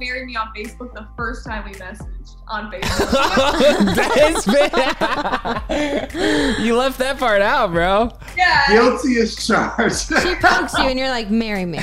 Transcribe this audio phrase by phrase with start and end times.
[0.00, 3.94] marry me on Facebook the first time we messaged on Facebook.
[4.16, 4.72] Desmond.
[6.64, 8.10] you left that part out, bro.
[8.36, 8.66] yeah.
[8.68, 10.06] Guilty as charged.
[10.22, 11.80] She pokes you and you're like, marry me.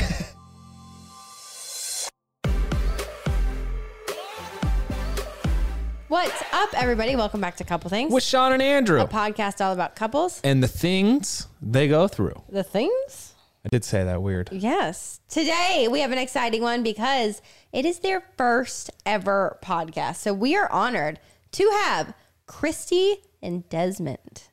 [6.07, 7.15] What's up, everybody?
[7.17, 9.01] Welcome back to Couple Things, With Shawn and Andrew.
[9.01, 10.39] a podcast all about couples.
[10.43, 12.41] and the things they go through.
[12.49, 13.26] The things?
[13.67, 14.47] I did say that weird.
[14.53, 15.19] Yes.
[15.27, 17.41] Today we have an exciting one because
[17.73, 20.15] it is their first ever podcast.
[20.15, 21.19] So we are honored
[21.51, 22.13] to have
[22.45, 24.43] Christy and Desmond.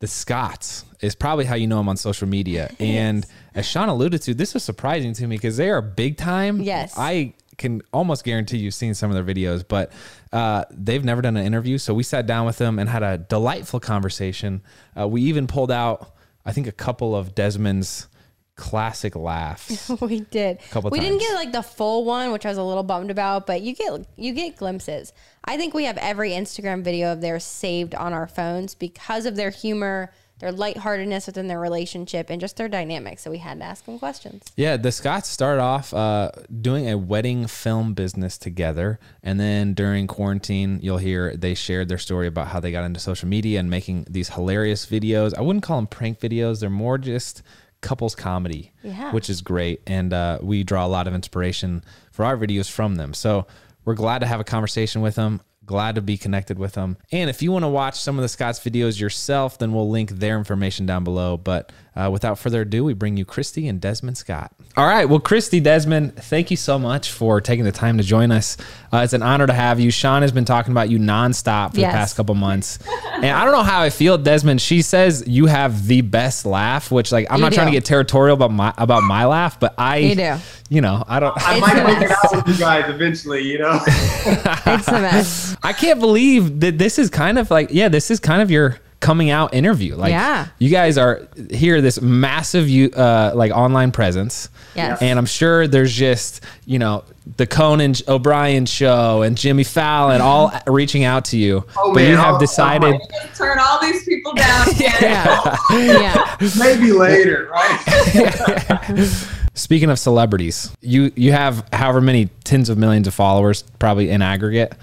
[0.00, 2.70] The Scotts is probably how you know them on social media.
[2.80, 6.62] And as Shawn alluded to, this was surprising to me because they are big time.
[6.62, 6.94] Yes.
[6.96, 9.92] I can almost guarantee you've seen some of their videos, but
[10.32, 11.76] uh, they've never done an interview.
[11.76, 14.62] So we sat down with them and had a delightful conversation.
[14.98, 16.14] Uh, we even pulled out,
[16.46, 18.08] I think, a couple of Desmond's
[18.56, 19.88] classic laughs.
[20.00, 20.58] we did.
[20.90, 23.62] We didn't get like the full one, which I was a little bummed about, but
[23.62, 25.12] you get you get glimpses.
[25.44, 29.36] I think we have every Instagram video of theirs saved on our phones because of
[29.36, 33.18] their humor, their lightheartedness within their relationship, and just their dynamic.
[33.18, 34.44] So we had to ask them questions.
[34.56, 38.98] Yeah, the Scotts started off uh, doing a wedding film business together.
[39.22, 43.00] And then during quarantine, you'll hear they shared their story about how they got into
[43.00, 45.36] social media and making these hilarious videos.
[45.36, 47.42] I wouldn't call them prank videos, they're more just
[47.84, 49.12] couples comedy, Yeah.
[49.12, 49.80] which is great.
[49.86, 53.14] And uh, we draw a lot of inspiration for our videos from them.
[53.14, 53.46] So
[53.84, 55.40] we're glad to have a conversation with them.
[55.66, 56.96] Glad to be connected with them.
[57.10, 60.10] And if you want to watch some of the Scott's videos yourself, then we'll link
[60.10, 61.36] their information down below.
[61.38, 64.52] But uh, without further ado, we bring you Christy and Desmond Scott.
[64.76, 65.04] All right.
[65.06, 68.56] Well, Christy, Desmond, thank you so much for taking the time to join us.
[68.92, 69.90] Uh, it's an honor to have you.
[69.90, 71.92] Shawn has been talking about you nonstop for Yes.
[71.92, 72.78] the past couple months.
[73.14, 74.60] and I don't know how I feel, Desmond.
[74.60, 77.84] She says you have the best laugh, which, like, I'm You not trying to get
[77.84, 80.34] territorial about my about my laugh, but I, You do.
[80.68, 81.34] you know, I don't.
[81.40, 83.80] I It's might the work it out with you guys eventually, you know?
[83.86, 85.53] It's the best.
[85.62, 88.78] I can't believe that this is kind of like, yeah, this is kind of your
[89.04, 89.96] coming out interview.
[89.96, 90.46] Like, Yeah.
[90.58, 94.48] you guys are here, this massive, you uh, like online presence.
[94.74, 95.02] Yes.
[95.02, 97.04] And I'm sure there's just, you know,
[97.36, 101.64] the Conan O'Brien show and Jimmy Fallon all reaching out to you.
[101.76, 104.68] Oh, but man, you have oh, decided, Just turn all these people down.
[104.78, 105.56] Yeah.
[105.70, 106.36] yeah.
[106.58, 109.08] Maybe later, right?
[109.54, 114.22] speaking of celebrities, you, you have however many tens of millions of followers, probably in
[114.22, 114.74] aggregate.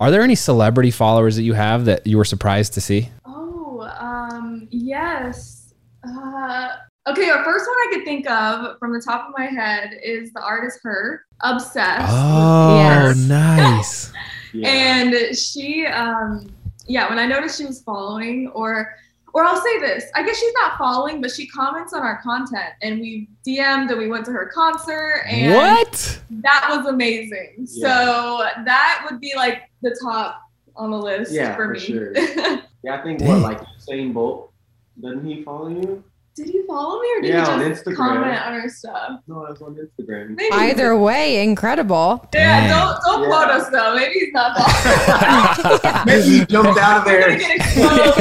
[0.00, 3.10] Are there any celebrity followers that you have that you were surprised to see?
[3.26, 5.74] Oh, um, yes.
[6.06, 6.68] Uh,
[7.08, 10.32] okay, our first one I could think of from the top of my head is
[10.32, 12.06] the artist H.E.R., Obsessed.
[12.08, 13.16] Oh, Yes.
[13.16, 14.12] nice.
[14.52, 14.68] Yeah.
[14.70, 16.48] And she, um,
[16.86, 18.94] yeah, when I noticed she was following, or,
[19.38, 22.70] or I'll say this, I guess she's not following, but she comments on our content,
[22.82, 26.20] and we DM'd and we went to her concert, and what?
[26.42, 27.54] that was amazing.
[27.58, 27.82] Yeah.
[27.86, 30.42] So that would be like the top
[30.74, 31.78] on the list Yeah, for for me.
[31.78, 32.12] sure.
[32.82, 33.28] yeah, I think Dang.
[33.28, 34.52] what, like Usain Bolt?
[35.00, 36.02] Doesn't he follow you?
[36.38, 37.96] Did he follow me or did Yeah, he just Instagram.
[37.96, 39.20] comment on our stuff?
[39.26, 40.30] No, I was on Instagram.
[40.36, 42.26] Maybe Either way, incredible.
[42.32, 42.70] Yeah, Dang.
[42.70, 43.28] don't don't Yeah.
[43.28, 43.94] quote us though.
[43.96, 46.02] Maybe he's not following.
[46.06, 47.20] Maybe he jumped out of there.
[47.28, 48.18] gonna get exposed.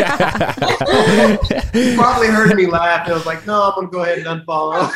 [1.73, 3.05] He probably heard me laugh.
[3.05, 4.91] and was like, no, I'm going to go ahead and unfollow.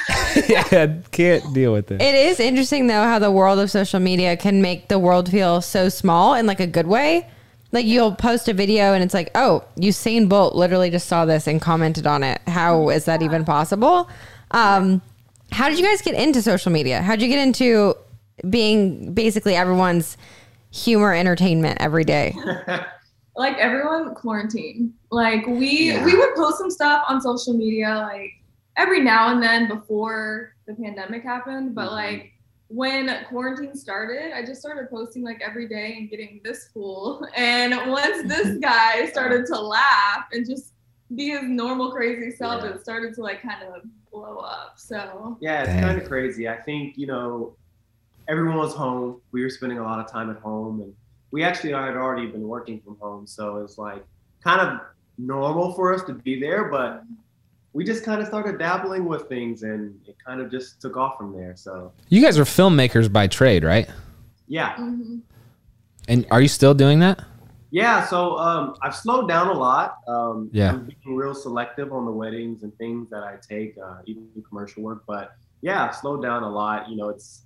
[0.49, 2.01] yeah, can't deal with it.
[2.01, 5.61] It is interesting though how the world of social media can make the world feel
[5.61, 7.27] so small in like a good way.
[7.71, 11.47] Like you'll post a video and it's like, oh, Usain Bolt literally just saw this
[11.47, 12.41] and commented on it.
[12.47, 14.09] How is that even possible?
[14.51, 15.01] Um,
[15.51, 17.01] how did you guys get into social media?
[17.01, 17.95] How did you get into
[18.49, 20.17] being basically everyone's
[20.71, 22.35] humor entertainment every day?
[23.35, 24.93] like everyone quarantine.
[25.09, 26.03] Like we Yeah.
[26.05, 28.31] we would post some stuff on social media like
[28.77, 31.93] every now and then before the pandemic happened, but Mhm.
[31.93, 32.31] like
[32.73, 37.27] when quarantine started, I just started posting like every day and getting this fool.
[37.35, 40.73] And once this guy started to laugh and just
[41.15, 42.71] be his normal crazy self, Yeah.
[42.71, 43.81] it started to like kind of
[44.11, 44.73] blow up.
[44.77, 46.47] So Yeah, it's kind of crazy.
[46.47, 47.55] I think, you know,
[48.29, 49.19] everyone was home.
[49.33, 50.93] We were spending a lot of time at home and
[51.31, 53.27] we actually had already been working from home.
[53.27, 54.05] So it's like
[54.43, 54.79] kind of
[55.17, 57.03] normal for us to be there, but
[57.73, 61.17] we just kind of started dabbling with things and it kind of just took off
[61.17, 61.55] from there.
[61.55, 63.89] So You guys are filmmakers by trade, right?
[64.47, 64.75] yeah.
[64.75, 65.21] mhm.
[66.07, 67.23] And are you still doing that?
[67.69, 69.99] Yeah, so um, I've slowed down a lot.
[70.07, 70.71] Um, Yeah.
[70.71, 74.83] I'm being real selective on the weddings and things that I take, uh, even commercial
[74.83, 75.03] work.
[75.07, 75.31] But
[75.61, 76.89] yeah, I've slowed down a lot.
[76.89, 77.43] You know, it's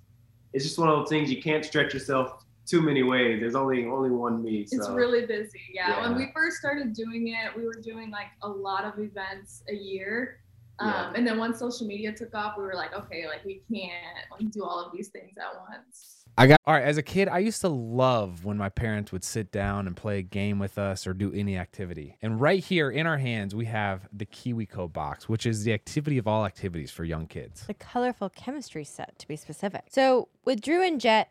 [0.52, 3.40] it's just one of those things you can't stretch yourself too many ways.
[3.40, 4.66] There's only only one me.
[4.66, 4.76] So.
[4.76, 5.60] It's really busy.
[5.72, 6.00] Yeah.
[6.00, 9.74] When we first started doing it, we were doing like a lot of events a
[9.74, 10.40] year.
[10.78, 11.12] Um, Yeah.
[11.14, 14.50] And then once social media took off, we were like, okay, like we can't like
[14.50, 16.12] do all of these things at once.
[16.38, 16.82] I got all right.
[16.84, 20.18] As a kid, I used to love when my parents would sit down and play
[20.18, 22.18] a game with us or do any activity.
[22.20, 26.18] And right here in our hands, we have the KiwiCo box, which is the activity
[26.18, 27.64] of all activities for young kids.
[27.66, 29.84] The colorful chemistry set, to be specific.
[29.88, 31.30] So with Drew and Jett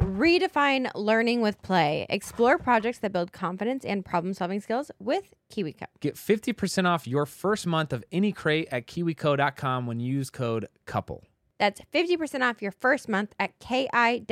[0.00, 2.06] Redefine learning with play.
[2.08, 5.84] Explore projects that build confidence and problem solving skills with KiwiCo.
[6.00, 10.66] Get 50% off your first month of any crate at kiwico.com when you use code
[10.86, 11.22] COUPLE.
[11.58, 14.24] That's 50% off your first month at kiwico.com.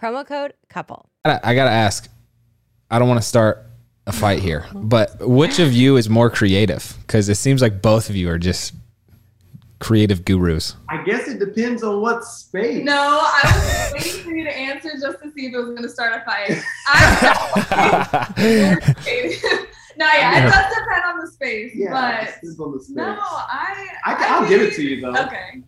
[0.00, 1.08] Promo code couple.
[1.24, 2.08] I gotta- I got to ask,
[2.90, 3.64] I don't want to start
[4.06, 6.94] a fight here, but which of you is more creative?
[7.00, 8.74] Because it seems like both of you are just
[9.78, 10.76] creative gurus.
[10.88, 12.84] I guess it depends on what space.
[12.84, 15.82] No, I was waiting for you to answer just to see if it was going
[15.82, 16.62] to start a fight.
[16.86, 18.26] I
[19.96, 22.96] no, yeah, it does depend on the space, Yeah, but depends on the space.
[22.96, 23.88] no, I.
[24.04, 25.14] I, can, I'll give it to you though.
[25.26, 25.62] Okay.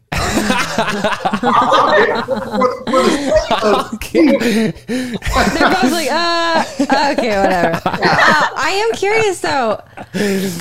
[4.38, 6.64] They're both like, uh,
[7.12, 7.80] okay, whatever.
[7.84, 9.80] Uh, I am curious though,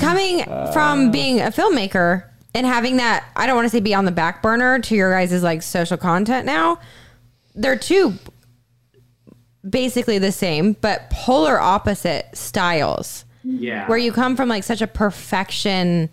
[0.00, 2.24] coming from being a filmmaker
[2.58, 5.12] and having that, I don't want to say be on the back burner to your
[5.12, 6.80] guys' like social content now.
[7.54, 8.14] They're two
[9.68, 13.24] basically the same, but polar opposite styles.
[13.44, 13.86] yeah.
[13.88, 16.10] Where you come from like such a perfection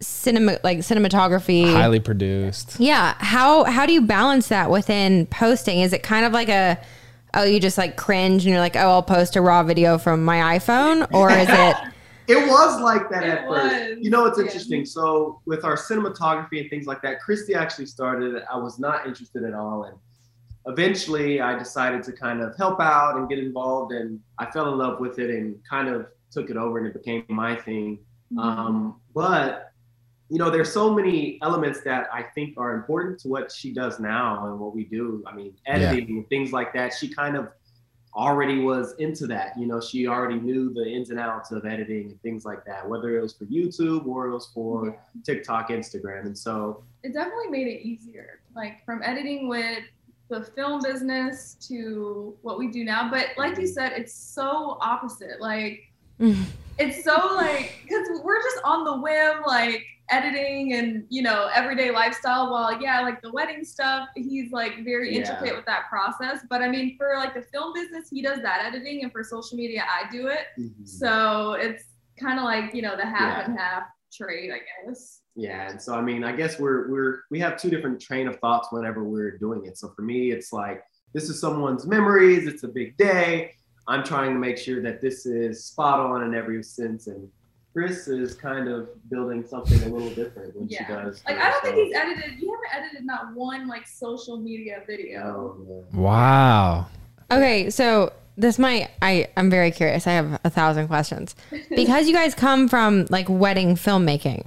[0.00, 2.80] cinema like cinematography Highly produced.
[2.80, 3.14] yeah.
[3.18, 5.80] How how do you balance that within posting?
[5.80, 6.78] Is it kind of like a
[7.34, 10.24] oh you just like cringe and you're like, oh I'll post a raw video from
[10.24, 11.06] my iPhone?
[11.12, 11.76] Or is it
[12.32, 14.00] It was like that It at first.
[14.02, 14.44] You know, it's yeah.
[14.44, 14.84] interesting.
[14.84, 18.34] So with our cinematography and things like that, Christy actually started.
[18.34, 18.44] it.
[18.52, 19.96] I was not interested at all, and
[20.66, 24.78] eventually I decided to kind of help out and get involved, and I fell in
[24.78, 27.98] love with it and kind of took it over, and it became my thing.
[28.38, 29.72] Um, but
[30.32, 34.00] you know, there's so many elements that I think are important to what she does
[34.00, 35.22] now and what we do.
[35.26, 36.94] I mean, editing and things like that.
[36.94, 37.48] She kind of
[38.14, 39.58] already was into that.
[39.58, 42.88] You know, she already knew the ins and outs of editing and things like that,
[42.88, 44.92] whether it was for YouTube or it was for Yeah.
[45.24, 46.26] TikTok, Instagram.
[46.26, 49.80] And so, it definitely made it easier like from editing with
[50.28, 55.40] the film business to what we do now but like you said it's so opposite
[55.40, 56.42] like mm.
[56.78, 61.90] it's so like because we're just on the whim like editing and you know everyday
[61.90, 65.20] lifestyle while yeah like the wedding stuff he's like very Yeah.
[65.20, 68.64] intricate with that process but i mean for like the film business he does that
[68.64, 70.84] editing and for social media i do it mm-hmm.
[70.84, 71.84] so it's
[72.20, 73.44] kind of like you know the half Yeah.
[73.46, 77.40] and half trade i guess Yeah, and so I mean, I guess we're we're we
[77.40, 79.78] have two different train of thoughts whenever we're doing it.
[79.78, 80.78] So for me, it's like
[81.14, 82.46] this is someone's memories.
[82.46, 83.52] It's a big day.
[83.88, 87.22] I'm trying to make sure that this is spot on in every sense, and
[87.72, 91.22] Chris is kind of building something a little different when she does.
[91.26, 92.38] Like I don't think he's edited.
[92.40, 95.56] You haven't edited not one like social media video.
[95.58, 96.00] Oh, no.
[96.00, 96.86] Wow.
[97.30, 100.06] okay, so this might I, I'm very curious.
[100.06, 101.34] I have a thousand questions.
[101.70, 104.46] Because you guys come from like wedding filmmaking.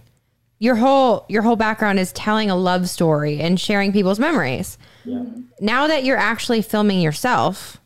[0.59, 4.77] Your whole your whole background is telling a love story and sharing people's memories.
[5.03, 5.23] Yeah.
[5.59, 7.77] Now that you're actually filming yourself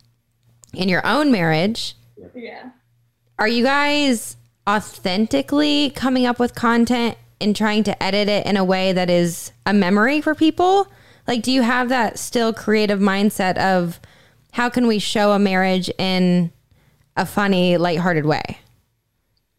[0.74, 1.96] in your own marriage,
[2.36, 2.72] Yeah.
[3.40, 4.36] Are you guys
[4.70, 9.52] authentically coming up with content and trying to edit it in a way that is
[9.66, 10.88] a memory for people?
[11.28, 14.00] Like, do you have that still creative mindset of
[14.52, 16.52] how can we show a marriage in
[17.18, 18.60] a funny, lighthearted way?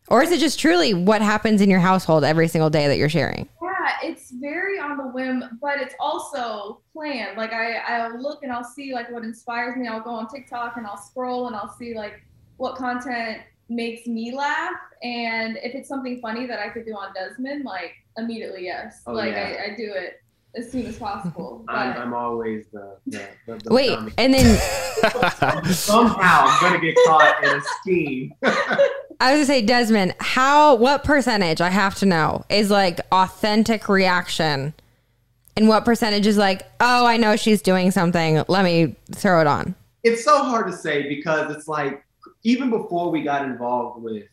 [0.08, 3.08] Or is it just truly what happens in your household every single day that you're
[3.08, 3.48] sharing?
[3.62, 7.36] Yeah, it's very on the whim, but it's also planned.
[7.36, 9.88] Like I, I'll look and I'll see like what inspires me.
[9.88, 12.22] I'll go on TikTok and I'll scroll and I'll see like
[12.56, 14.72] what content makes me laugh.
[15.02, 19.02] And if it's something funny that I could do on Desmond, like immediately yes.
[19.06, 19.64] Oh, like yeah.
[19.68, 20.20] I, I do it
[20.56, 21.64] as soon as possible.
[21.68, 24.12] I'm, I'm always the, the, the, the Wait, dummy.
[24.18, 24.56] and then
[25.72, 28.34] somehow I'm gonna get caught in a scheme.
[29.22, 33.88] I was gonna say, Desmond, how what percentage I have to know is like authentic
[33.88, 34.74] reaction,
[35.56, 38.42] and what percentage is like, oh, I know she's doing something.
[38.48, 39.74] Let me throw it on.
[40.02, 42.02] it's so hard to say because it's like
[42.42, 44.24] even before we got involved with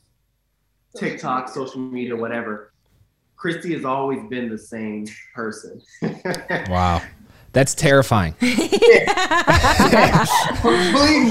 [0.96, 2.74] TikTok, social media, whatever,
[3.36, 5.82] Christy has always been the same person.
[6.70, 7.02] Wow.
[7.54, 8.36] That's terrifying.
[8.40, 8.62] Believe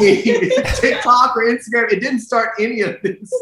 [0.00, 0.23] me,
[0.75, 3.33] TikTok or Instagram, it didn't start any of this.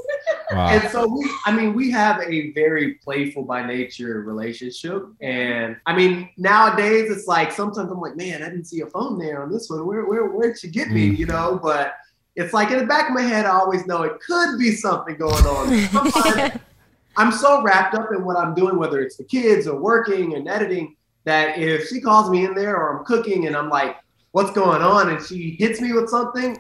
[0.51, 0.69] Wow.
[0.69, 5.03] And so we, I mean, we have a very playful by nature relationship.
[5.23, 9.19] And I mean, nowadays it's like sometimes I'm like, man, I didn't see a phone
[9.19, 9.87] there on this one.
[9.87, 11.11] Where, where, where'd she get me?
[11.11, 11.19] Mm.
[11.19, 11.95] You know, but
[12.37, 15.17] it's like in the back of my head, I always know it could be something
[15.17, 16.51] going on.
[17.17, 20.49] I'm so wrapped up in what I'm doing, whether it's the kids or working and
[20.49, 23.97] editing, that if she calls me in there or I'm cooking and I'm like,
[24.33, 25.11] what's going on?
[25.11, 26.59] And she hits me with something,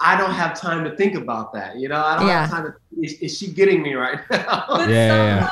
[0.00, 1.78] I don't have time to think about that.
[1.78, 2.40] You know, I don't Yeah.
[2.40, 4.64] have time to, is, is she getting me right now?
[4.68, 5.48] But Yeah, yeah, yeah.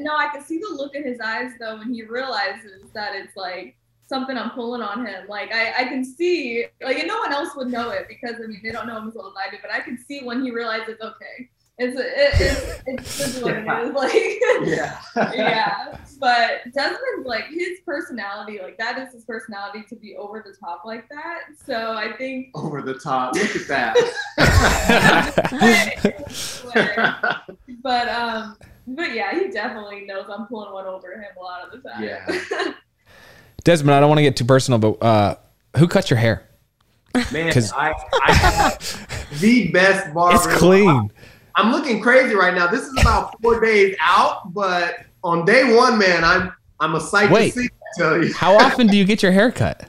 [0.00, 3.34] no, I can see the look in his eyes though when he realizes that it's
[3.34, 3.76] like
[4.06, 5.26] something I'm pulling on him.
[5.28, 8.46] Like I, I can see, like, and no one else would know it because I
[8.46, 9.58] mean they don't know him as well as I do.
[9.60, 12.06] But I can see when he realizes, okay, it's it,
[12.40, 13.94] it's it's just what it is.
[14.04, 14.12] Like,
[14.68, 15.00] yeah.
[15.34, 15.98] yeah.
[16.20, 20.84] But Desmond's like his personality, like that is his personality to be over the top
[20.84, 21.40] like that.
[21.64, 22.50] So I think.
[22.54, 23.34] Over the top.
[23.34, 23.96] Look at that.
[27.82, 28.56] but um
[28.86, 32.02] but yeah he definitely knows i'm pulling one over him a lot of the time
[32.02, 32.72] Yeah.
[33.64, 35.36] Desmond, I don't want to get too personal, but uh,
[35.78, 36.46] who cut your hair?
[37.32, 37.92] Man, 'Cause- I,
[38.26, 40.36] I have the best barber.
[40.36, 41.10] It's clean.
[41.56, 42.66] I'm looking crazy right now.
[42.66, 47.30] This is about four days out, but on day one, man, I'm I'm a sight
[47.30, 47.54] Wait.
[47.54, 47.66] to see.
[47.66, 49.86] I tell you, How often do you get your hair cut?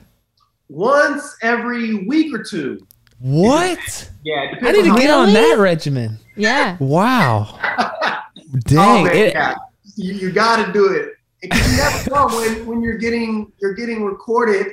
[0.68, 2.84] once every week or two.
[3.20, 4.10] What?
[4.24, 6.18] Yeah, it I depends need to on get on that regimen.
[6.36, 6.76] Yeah.
[6.80, 7.58] Wow.
[8.54, 9.04] Oh, Dang.
[9.04, 9.54] man, it- yeah.
[9.96, 11.15] You, you got to do it
[11.48, 14.68] because you never know when when you're getting you're getting recorded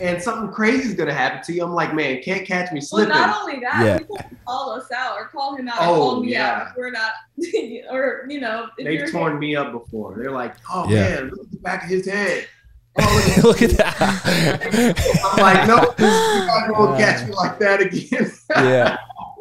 [0.00, 1.64] and something crazy is gonna happen to you.
[1.64, 3.10] I'm like, man, can't catch me slipping.
[3.12, 3.60] well slipping.
[3.62, 3.98] not only that Yeah.
[3.98, 6.50] people call us out or call him out Oh, call me yeah.
[6.60, 7.12] out if we're not
[7.90, 10.16] or you know if They've you're torn me up before.
[10.16, 11.10] They're like, oh Yeah.
[11.10, 12.46] man, look at the back of his head.
[12.98, 15.20] Oh, Look look at at that.
[15.24, 18.32] I'm like, no, you guys won't catch me like that again.
[18.50, 18.96] yeah.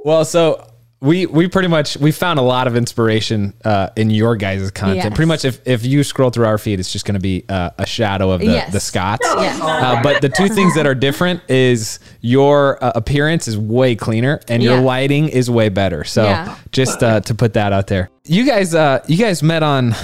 [0.06, 0.69] Well, so
[1.02, 4.98] we we pretty much we found a lot of inspiration uh, in your guys' content.
[4.98, 5.14] Yes.
[5.16, 7.70] Pretty much, if if you scroll through our feed, it's just going to be uh,
[7.78, 8.74] a shadow of the Yes.
[8.74, 9.26] the Scotts.
[9.26, 9.60] Yes.
[9.62, 14.42] Uh, but the two things that are different is your uh, appearance is way cleaner
[14.50, 14.82] and your Yeah.
[14.82, 16.04] lighting is way better.
[16.04, 16.56] So Yeah.
[16.74, 19.96] just uh, to put that out there, you guys, uh, you guys met on,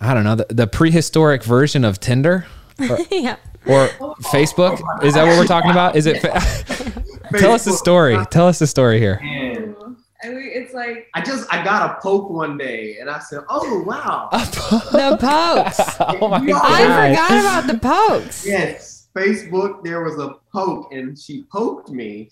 [0.00, 2.46] I don't know, the, the prehistoric version of Tinder
[3.10, 3.36] yeah.
[3.66, 3.88] or
[4.32, 4.80] Facebook.
[5.04, 5.96] Is that what we're talking about?
[5.96, 6.22] Is it?
[7.38, 8.16] Tell us the story.
[8.30, 9.20] Tell us the story here.
[10.22, 10.36] Man, Ooh.
[10.36, 13.40] and we, it's like I just I got a poke one day and I said,
[13.48, 15.96] oh wow, The pokes.
[16.20, 16.62] oh my God.
[16.64, 18.46] I forgot about the pokes.
[18.46, 22.30] yes, Facebook there was a poke and she poked me.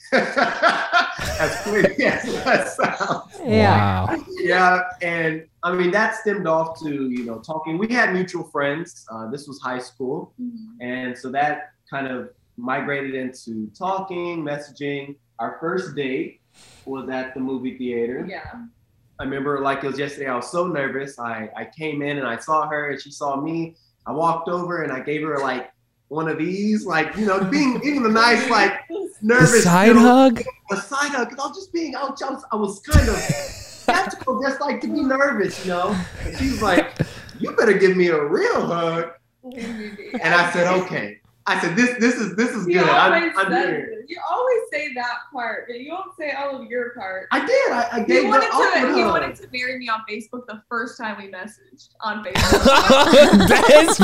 [1.40, 3.40] as clearly as that sounds.
[3.45, 4.04] Yeah.
[4.07, 4.25] Wow.
[4.38, 7.78] yeah, and I mean that stemmed off to you know talking.
[7.78, 9.07] We had mutual friends.
[9.11, 10.33] Uh, this was high school,
[10.80, 15.16] and so that kind of migrated into talking, messaging.
[15.38, 16.40] Our first date
[16.88, 18.26] was at the movie theater.
[18.28, 18.52] yeah
[19.21, 20.28] I remember like it was yesterday.
[20.28, 21.18] I was so nervous.
[21.18, 23.75] I I came in and I saw her, and she saw me.
[24.07, 25.73] I walked over and I gave her like
[26.07, 29.95] one of these, like you know, being being the nice like The nervous side you
[29.95, 30.40] know, hug.
[30.71, 32.23] a side hug because I was just being out.
[32.23, 33.16] I was, I was kind of
[33.83, 35.97] skeptical, just like to be nervous, you know.
[36.25, 36.95] And she's like,
[37.40, 39.11] "You better give me a real hug."
[40.25, 42.88] And I said, "Okay." I said, "This, this is, this is good.
[42.88, 44.12] always, I'm, I'm said here." It.
[44.12, 47.29] you always say that part, but you don't say all of your part.
[47.31, 47.73] I did.
[47.73, 48.95] I, I He gave her wanted to.
[48.95, 49.11] He hug.
[49.12, 53.49] wanted to marry me on Facebook the first time we messaged on Facebook.
[53.49, 53.99] That's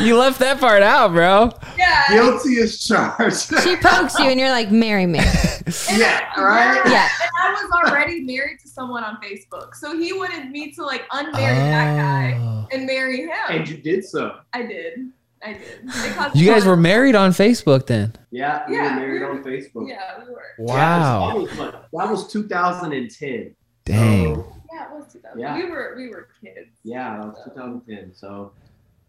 [0.00, 1.50] you left that part out, bro.
[1.78, 2.04] yeah.
[2.10, 3.52] Guilty as charged.
[3.62, 5.18] She pokes you and you're like, marry me.
[5.18, 5.26] And
[5.98, 6.82] yeah, I- right.
[6.90, 7.08] Yeah.
[7.22, 11.08] And I was already married to someone on Facebook, so he wanted me to like
[11.10, 12.66] unmarry that guy Oh.
[12.72, 13.30] and marry him.
[13.48, 14.38] And you did so.
[14.52, 15.10] I did.
[15.46, 16.34] I did.
[16.34, 18.12] You guys were married on Facebook then.
[18.30, 19.88] Yeah, we Yeah, were married we were- on Facebook.
[19.88, 20.42] Yeah, we were.
[20.58, 21.28] Wow.
[21.28, 23.54] that, was, that was 2010.
[23.84, 24.34] Dang.
[24.34, 25.38] So, Yeah, it was 2000.
[25.40, 25.56] Yeah.
[25.56, 26.70] We were we were kids.
[26.84, 28.12] yeah, that was 2010.
[28.14, 28.52] So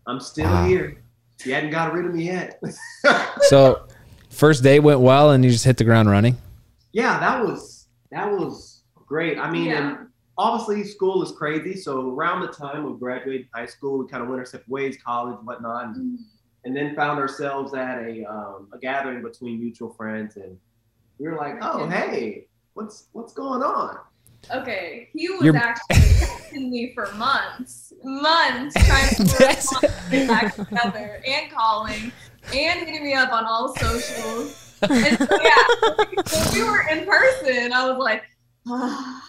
[0.06, 0.66] I'm still Wow.
[0.68, 0.98] here.
[1.46, 2.62] You hadn't got rid of me yet.
[3.44, 3.88] So
[4.30, 6.38] first date went well and you just hit the ground running.
[6.94, 9.38] yeah, that was that was great.
[9.40, 9.98] I mean, Yeah.
[10.38, 11.76] And obviously school is crazy.
[11.76, 14.98] So around the time we graduated high school, we kind of went our separate ways,
[15.04, 16.24] college, whatnot, and, Mm.
[16.66, 20.58] and then found ourselves at a um, a gathering between mutual friends, and
[21.20, 23.98] we were like, oh hey, what's what's going on?
[24.54, 30.12] Okay, he was You're- actually texting me for months, months trying to That's- work on
[30.12, 32.12] getting back together and calling
[32.54, 34.64] and hitting me up on all socials.
[34.84, 38.24] And so, yeah, when we were in person, I was like,
[38.68, 39.27] ah,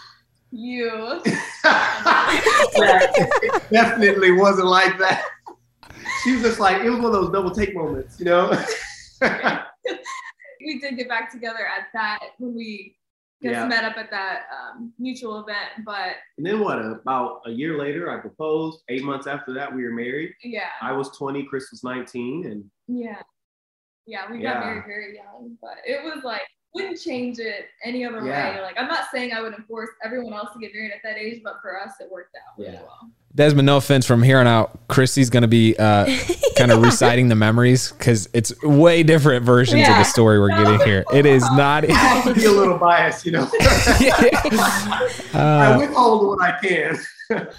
[0.50, 1.21] you.
[1.64, 3.00] Yeah,
[3.43, 5.25] it definitely wasn't like that.
[6.23, 8.50] She was just like, it was one of those double take moments, you know?
[10.64, 12.97] we did get back together at that when we
[13.43, 13.67] just Yeah.
[13.67, 15.85] met up at that um, mutual event.
[15.85, 16.78] But and then what?
[16.78, 18.81] About a year later, I proposed.
[18.88, 20.33] Eight months after that, we were married.
[20.43, 23.21] yeah, I was 20, Chris was 19, and yeah,
[24.07, 24.55] yeah, we Yeah.
[24.55, 26.43] got married very young, but it was like
[26.75, 28.57] wouldn't change it any other Yeah.
[28.57, 28.63] way.
[28.63, 31.41] Like I'm not saying I would enforce everyone else to get married at that age,
[31.43, 32.83] but for us it worked out really Yeah.
[32.83, 33.11] well.
[33.35, 34.89] Desmond, no offense from here on out.
[34.89, 36.07] Christy's going to be uh,
[36.57, 40.81] kind of reciting the memories because it's way different versions of the story we're getting
[40.81, 41.05] here.
[41.13, 41.89] It is not.
[41.89, 43.49] I have to be a little biased, you know?
[43.61, 46.99] I Uh, withhold what I can.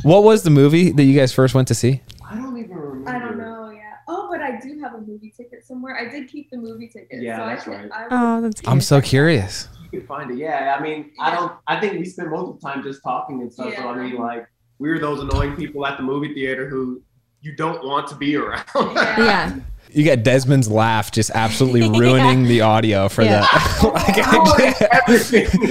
[0.04, 2.02] what was the movie that you guys first went to see?
[2.30, 3.10] I don't even remember.
[3.10, 3.94] I don't know, yeah.
[4.08, 5.98] Oh, but I do have a movie ticket somewhere.
[5.98, 7.22] I did keep the movie ticket.
[7.22, 7.82] Yeah, so that's I right.
[7.82, 8.72] can, I would- Oh, that's cute.
[8.72, 9.68] I'm so curious.
[9.92, 10.38] You can find it.
[10.38, 11.52] Yeah, I mean, I don't.
[11.68, 13.74] I think we spent most of the time just talking and stuff.
[13.76, 14.48] So I mean, like,
[14.78, 17.02] we were those annoying people at the movie theater who
[17.42, 18.64] you don't want to be around.
[18.76, 19.18] Yeah.
[19.18, 19.56] Yeah.
[19.92, 23.42] You got Desmond's laugh just absolutely ruining the audio for Yeah.
[23.42, 23.80] that.
[23.84, 25.70] Like, I Ruined just- everything.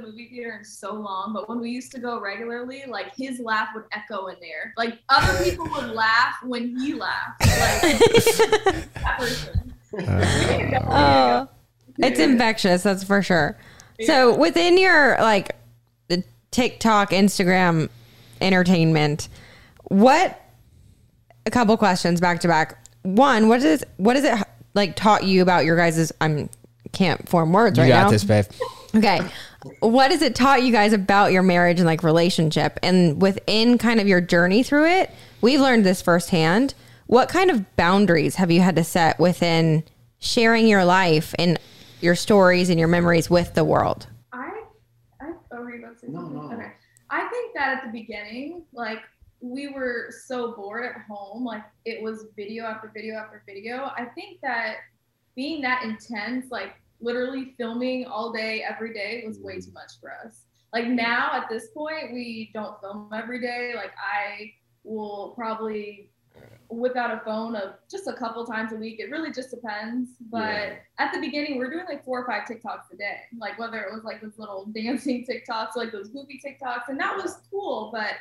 [0.00, 3.40] The movie theater in so long, but when we used to go regularly, like his
[3.40, 4.72] laugh would echo in there.
[4.76, 7.42] Like other people would laugh when he laughed.
[7.58, 9.74] Like that person.
[10.86, 11.48] Uh, oh,
[11.98, 12.82] it's infectious.
[12.82, 13.58] That's for sure.
[14.04, 15.56] So within your like
[16.08, 17.88] the TikTok, Instagram
[18.40, 19.28] entertainment,
[19.84, 20.40] what?
[21.46, 22.78] A couple questions back to back.
[23.02, 24.38] One, what is what is it
[24.74, 26.48] like taught you about your guys' I'm
[26.92, 28.10] can't form words you right got now.
[28.10, 28.44] this, babe.
[28.98, 29.20] Okay.
[29.80, 32.78] What has it taught you guys about your marriage and like relationship?
[32.82, 36.74] And within kind of your journey through it, we've learned this firsthand.
[37.06, 39.82] What kind of boundaries have you had to set within
[40.18, 41.58] sharing your life and
[42.00, 44.06] your stories and your memories with the world?
[44.32, 44.50] I,
[45.20, 46.48] I, oh, were you about to say No, something?
[46.50, 46.54] no.
[46.56, 46.72] Okay.
[47.10, 48.98] I think that at the beginning, like
[49.40, 53.90] we were so bored at home, like it was video after video after video.
[53.96, 54.76] I think that
[55.34, 59.64] being that intense, like literally filming all day, every day was way mm.
[59.64, 60.44] too much for us.
[60.72, 63.72] Like now at this point, we don't film every day.
[63.74, 64.52] Like I
[64.84, 66.10] will probably
[66.70, 69.00] whip out a phone of just a couple times a week.
[69.00, 70.10] It really just depends.
[70.30, 70.76] But Yeah.
[70.98, 73.20] at the beginning, we are doing like four or five TikToks a day.
[73.38, 77.16] Like whether it was like those little dancing TikToks, like those goofy TikToks, and that
[77.16, 77.90] was cool.
[77.92, 78.14] But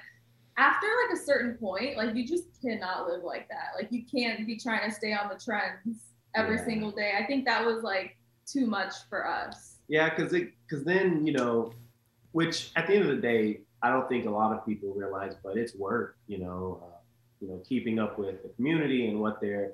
[0.58, 3.72] after like a certain point, like you just cannot live like that.
[3.76, 6.66] Like you can't be trying to stay on the trends every Yeah.
[6.66, 7.13] single day.
[7.18, 9.80] I think that was like too much for us.
[9.88, 11.74] Yeah, because it because then you know,
[12.32, 15.36] which at the end of the day, I don't think a lot of people realize,
[15.44, 16.18] but it's work.
[16.28, 16.98] You know, uh,
[17.42, 19.74] you know, keeping up with the community and what they're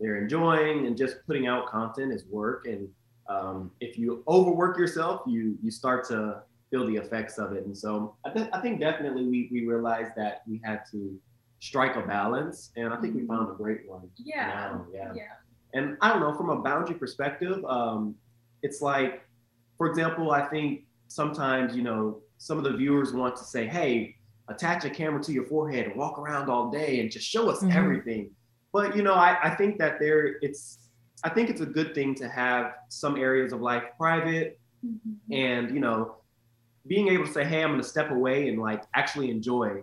[0.00, 2.66] they're enjoying, and just putting out content is work.
[2.66, 2.88] And
[3.28, 7.64] um, if you overwork yourself, you you start to feel the effects of it.
[7.64, 11.18] And so I, th- I think definitely we we realized that we had to
[11.60, 14.08] strike a balance, and I think we found a great one.
[14.16, 14.48] Yeah.
[14.48, 15.12] now, yeah.
[15.14, 15.22] Yeah.
[15.74, 18.14] And I don't know, from a boundary perspective, um,
[18.62, 19.22] it's like,
[19.76, 24.14] for example, I think sometimes, you know, some of the viewers want to say, hey,
[24.48, 27.62] attach a camera to your forehead and walk around all day and just show us
[27.62, 27.74] Mhm.
[27.74, 28.30] everything.
[28.72, 30.78] But, you know, I, I think that there, it's,
[31.24, 35.16] I think it's a good thing to have some areas of life private Mhm.
[35.32, 36.16] and, you know,
[36.86, 39.82] being able to say, hey, I'm going to step away and like actually enjoy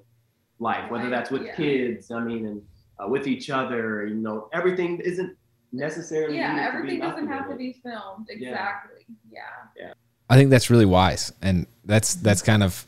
[0.60, 1.56] life, whether that's with yeah.
[1.56, 2.62] kids, I mean, and
[3.04, 5.36] uh, with each other, you know, everything isn't
[5.71, 8.27] necessarily Yeah, needed to everything be doesn't have to be filmed.
[8.29, 9.05] Exactly.
[9.31, 9.39] Yeah.
[9.39, 9.84] Exactly.
[9.84, 9.93] Yeah.
[10.29, 12.86] I think that's really wise, and that's that's kind of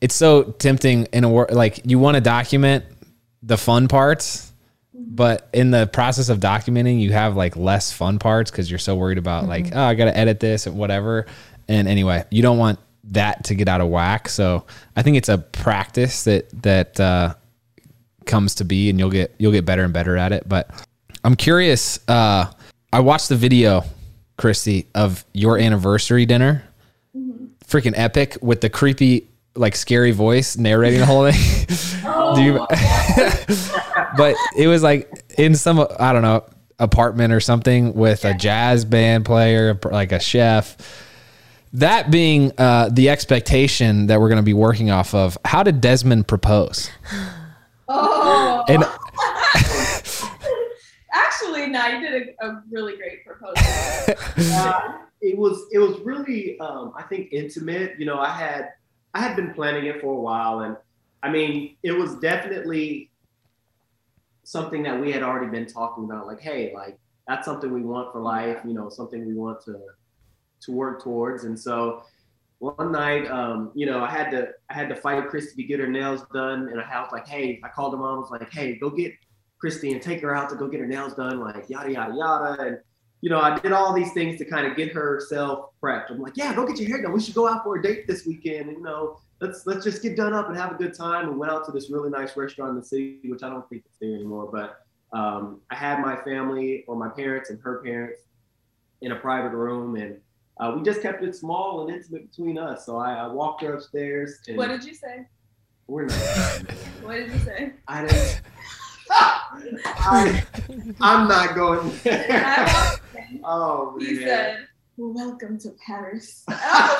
[0.00, 2.84] it's so tempting in a world like you want to document
[3.42, 4.52] the fun parts,
[4.94, 8.94] but in the process of documenting, you have like less fun parts because you're so
[8.94, 11.26] worried about like oh I got to edit this and whatever.
[11.68, 14.28] And anyway, you don't want that to get out of whack.
[14.28, 17.34] So I think it's a practice that that uh,
[18.26, 20.48] comes to be and you'll get you'll get better and better at it.
[20.48, 20.70] But
[21.24, 22.50] I'm curious, uh
[22.92, 23.84] I watched the video,
[24.36, 26.64] Christy, of your anniversary dinner.
[27.66, 31.66] Freaking epic with the creepy, like scary voice narrating the whole thing.
[32.34, 32.66] Do you
[34.16, 36.44] but it was like in some I don't know
[36.78, 40.76] apartment or something with a jazz band player, like a chef.
[41.74, 45.80] That being uh, the expectation that we're going to be working off of, how did
[45.80, 46.90] Desmond propose?
[47.94, 48.84] Oh, And
[51.42, 53.54] actually, no, you did a, a really great proposal.
[54.54, 57.98] Uh, it was it was really um, I think intimate.
[57.98, 58.70] You know, I had
[59.14, 60.76] I had been planning it for a while, and
[61.22, 63.10] I mean, it was definitely
[64.42, 66.26] something that we had already been talking about.
[66.26, 68.58] Like, hey, like that's something we want for life.
[68.66, 69.78] You know, something we want to
[70.62, 71.44] to work towards.
[71.44, 72.02] And so
[72.58, 75.78] one night, um, you know, I had to I had to fight Christy to get
[75.78, 78.16] her nails done, and I was like, hey, I called her mom.
[78.16, 79.12] I was like, hey, go get
[79.62, 82.60] Christy and take her out to go get her nails done, like yada yada yada.
[82.60, 82.78] And
[83.20, 86.10] you know, I did all these things to kind of get herself prepped.
[86.10, 87.12] I'm like, yeah, go get your hair done.
[87.12, 88.70] We should go out for a date this weekend.
[88.70, 91.28] And, you know, let's let's just get done up and have a good time.
[91.28, 93.84] And went out to this really nice restaurant in the city, which I don't think
[93.86, 94.50] it's there anymore.
[94.50, 94.80] But
[95.16, 98.22] um, I had my family or my parents and her parents
[99.00, 100.16] in a private room, and
[100.58, 102.84] uh, we just kept it small and intimate between us.
[102.84, 105.28] So I, I walked her upstairs, and what did you say?
[105.86, 106.16] we're not.
[107.02, 107.72] What did you say?
[107.86, 108.42] I didn't.
[109.52, 112.26] I, um, I'm not going there.
[112.30, 114.06] I walked Oh man.
[114.08, 116.52] he said, "Welcome to Paris." I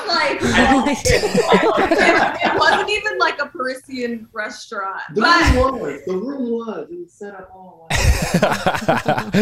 [0.06, 6.00] was like, I it, it wasn't even like a Parisian restaurant, The but room was.
[6.06, 6.88] The room was.
[6.90, 7.88] It was set up all.
[7.90, 9.32] Like,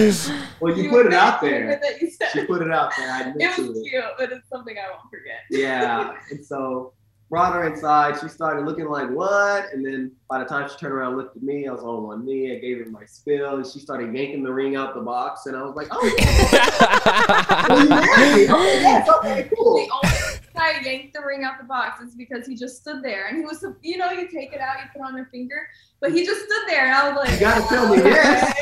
[0.60, 1.78] well, you You put it out there.
[1.82, 2.28] That you said.
[2.32, 3.10] She put it out there.
[3.10, 3.88] I It to was it.
[3.88, 5.40] cute, but it's something I won't forget.
[5.50, 6.14] Yeah.
[6.30, 6.92] And so
[7.30, 8.20] brought her inside.
[8.20, 9.72] She started looking like what?
[9.72, 11.68] And then by the time she turned around, and looked at me.
[11.68, 12.54] I was on one knee.
[12.54, 15.46] I gave her my spill, and she started yanking the ring out the box.
[15.46, 16.00] And I was like, "Oh,
[17.68, 18.42] well, you married me.
[18.42, 22.02] Okay, oh, yes, okay, cool." The only reason I yanked the ring out the box
[22.02, 24.76] is because he just stood there and he was, you know, you take it out,
[24.80, 25.68] you put on your finger,
[26.00, 28.58] but he just stood there and I was like, You gotta tell me oh, yes.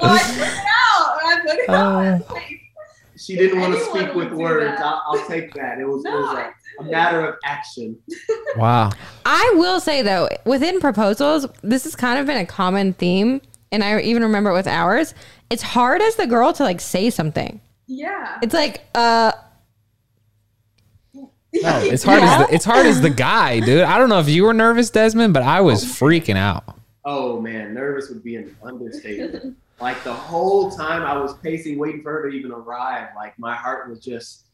[0.00, 2.61] So I put it out and I put it out.
[3.22, 3.34] Oh.
[3.34, 4.80] Like, She didn't want to speak with words.
[4.80, 5.78] I'll, I'll take that.
[5.78, 6.90] It was, it was I a, a didn't.
[6.92, 7.98] matter of action.
[8.56, 8.90] wow.
[9.24, 13.82] I will say though, within proposals, this has kind of been a common theme, and
[13.84, 15.14] I even remember it with ours.
[15.50, 17.60] It's hard as the girl to like say something.
[17.86, 18.38] Yeah.
[18.42, 19.32] It's like, uh,
[21.14, 23.82] No, it's hard as the, it's hard as the guy, dude.
[23.82, 26.64] I don't know if you were nervous, Desmond, but I was freaking out.
[27.04, 29.56] Oh man, nervous would be an understatement.
[29.82, 33.08] Like the whole time I was pacing, waiting for her to even arrive.
[33.16, 34.46] Like my heart was just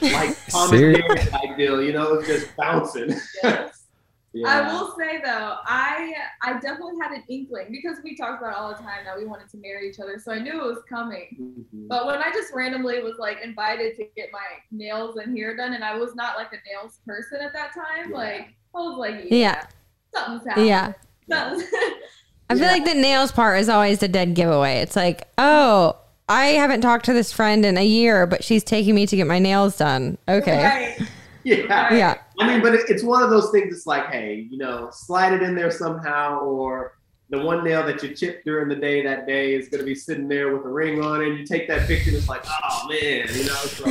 [0.00, 0.96] like Tom and
[1.28, 3.14] type deal, you know, it was just bouncing.
[3.42, 3.84] Yes.
[4.32, 4.48] yeah.
[4.48, 8.56] I will say though, I I definitely had an inkling because we talked about it
[8.58, 10.82] all the time that we wanted to marry each other, so I knew it was
[10.88, 11.36] coming.
[11.38, 11.88] Mhm.
[11.88, 15.74] But when I just randomly was like invited to get my nails and hair done,
[15.74, 18.16] and I was not like a nails person at that time, Yeah.
[18.16, 18.40] like
[18.74, 19.66] I was like, yeah, yeah,
[20.14, 20.68] something's happening.
[20.68, 20.92] yeah.
[21.30, 21.70] Something's-
[22.52, 22.72] I feel Yeah.
[22.72, 24.76] like the nails part is always the dead giveaway.
[24.80, 25.96] It's like, oh,
[26.28, 29.26] I haven't talked to this friend in a year, but she's taking me to get
[29.26, 30.18] my nails done.
[30.28, 30.62] Okay.
[30.98, 31.08] Right.
[31.44, 31.92] Yeah.
[31.92, 32.18] Yeah.
[32.38, 33.74] I mean, but it's one of those things.
[33.76, 36.96] It's like, hey, you know, slide it in there somehow, or
[37.30, 39.96] the one nail that you chipped during the day that day is going to be
[39.96, 41.30] sitting there with a ring on it.
[41.30, 43.54] And you take that picture, and it's like, oh man, you know.
[43.54, 43.84] So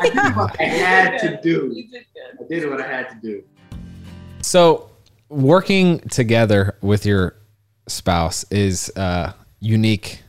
[0.00, 1.70] I did what I had to do.
[1.74, 2.42] You did good.
[2.42, 3.42] I did what I had to do.
[4.40, 4.88] So,
[5.28, 7.36] working together with your
[7.88, 10.22] spouse is a unique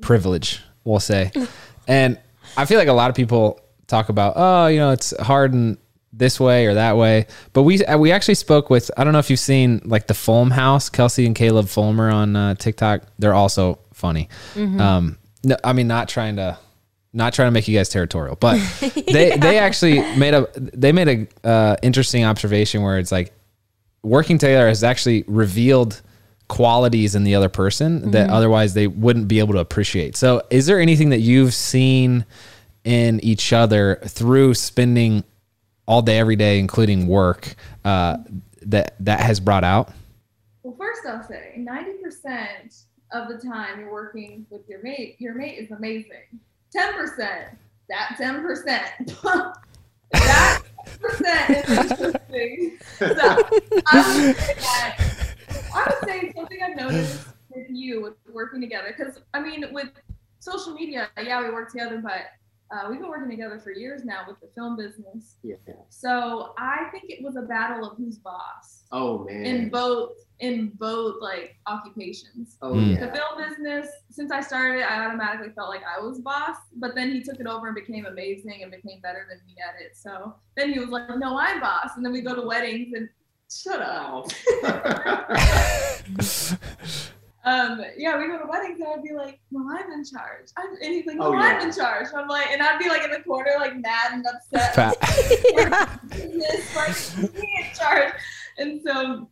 [0.00, 1.30] privilege, we'll say.
[1.86, 2.18] And
[2.56, 5.76] I feel like a lot of people talk about, oh, you know, it's hard in
[6.14, 7.26] this way or that way.
[7.52, 10.50] But we we actually spoke with I don't know if you've seen like the Fulm
[10.50, 13.02] House, Kelsey and Caleb Fulmer on uh, TikTok.
[13.18, 14.28] They're also funny.
[14.80, 16.58] Um, no, I mean not trying to
[17.12, 21.28] not trying to make you guys territorial, but they they actually made a they made
[21.44, 23.32] a uh, interesting observation where it's like
[24.02, 26.00] working together has actually revealed
[26.48, 30.16] qualities in the other person that otherwise they wouldn't be able to appreciate.
[30.16, 32.24] So, is there anything that you've seen
[32.84, 35.24] in each other through spending
[35.86, 37.54] all day, every day, including work,
[37.84, 38.18] uh,
[38.62, 39.90] that that has brought out?
[40.62, 45.58] Well, first I'll say 90% of the time you're working with your mate, your mate
[45.58, 46.40] is amazing.
[46.74, 47.56] 10%,
[47.88, 49.54] that 10%.
[50.12, 50.62] that
[51.00, 52.78] percent is interesting.
[52.98, 55.33] So I would say that
[55.74, 59.88] I would say something I've noticed with you with working together, because I mean with
[60.40, 62.22] social media, yeah, we work together, but
[62.70, 65.36] uh, we've been working together for years now with the film business.
[65.42, 65.56] Yeah.
[65.90, 69.44] So I think it was a battle of who's boss Oh man.
[69.44, 72.56] in both in both like occupations.
[72.60, 72.98] oh Mm.
[72.98, 76.56] The film business, since I started, I automatically felt like I was boss.
[76.76, 79.80] But then he took it over and became amazing and became better than me at
[79.80, 79.96] it.
[79.96, 83.08] So then he was like, "No, I'm boss." And then we go to weddings and
[83.50, 84.26] shut up.
[87.46, 90.70] Um, yeah, we go to weddings and I'd be like, "No, I'm in charge." I'm,
[90.82, 93.10] and he's like, "No, Oh, I'm in charge." I'm like, and I'd be like in
[93.10, 94.74] the corner, like mad and upset.
[94.74, 94.96] Fat.
[95.52, 95.94] yeah.
[96.08, 96.74] business,
[97.22, 98.14] like me in charge.
[98.56, 99.28] And so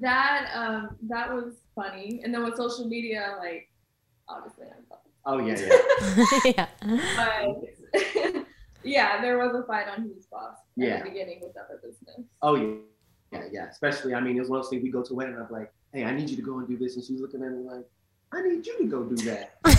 [0.00, 2.22] that um that was funny.
[2.24, 3.70] And then with social media, like
[4.28, 4.98] obviously I'm boss.
[5.24, 5.60] oh yeah,
[6.44, 6.66] yeah.
[6.84, 7.54] yeah.
[7.94, 8.44] But
[8.82, 10.98] yeah, there was a fight on who's boss at Yeah.
[11.04, 12.26] the beginning with other business.
[12.42, 12.74] Oh yeah.
[13.32, 13.68] Yeah, yeah.
[13.68, 15.36] Especially, I mean, it was one of those things we go to a wedding.
[15.36, 17.52] I'm like, hey, I need you to go and do this, and she's looking at
[17.52, 17.84] me like,
[18.32, 19.54] I need you to go do that.
[19.64, 19.76] And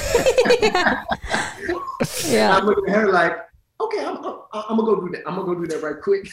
[2.33, 2.57] yeah.
[2.57, 3.37] I'm looking at her like,
[3.79, 5.21] okay, I'm, I'm, I'm gonna go do that.
[5.27, 6.27] I'm gonna go do that right quick.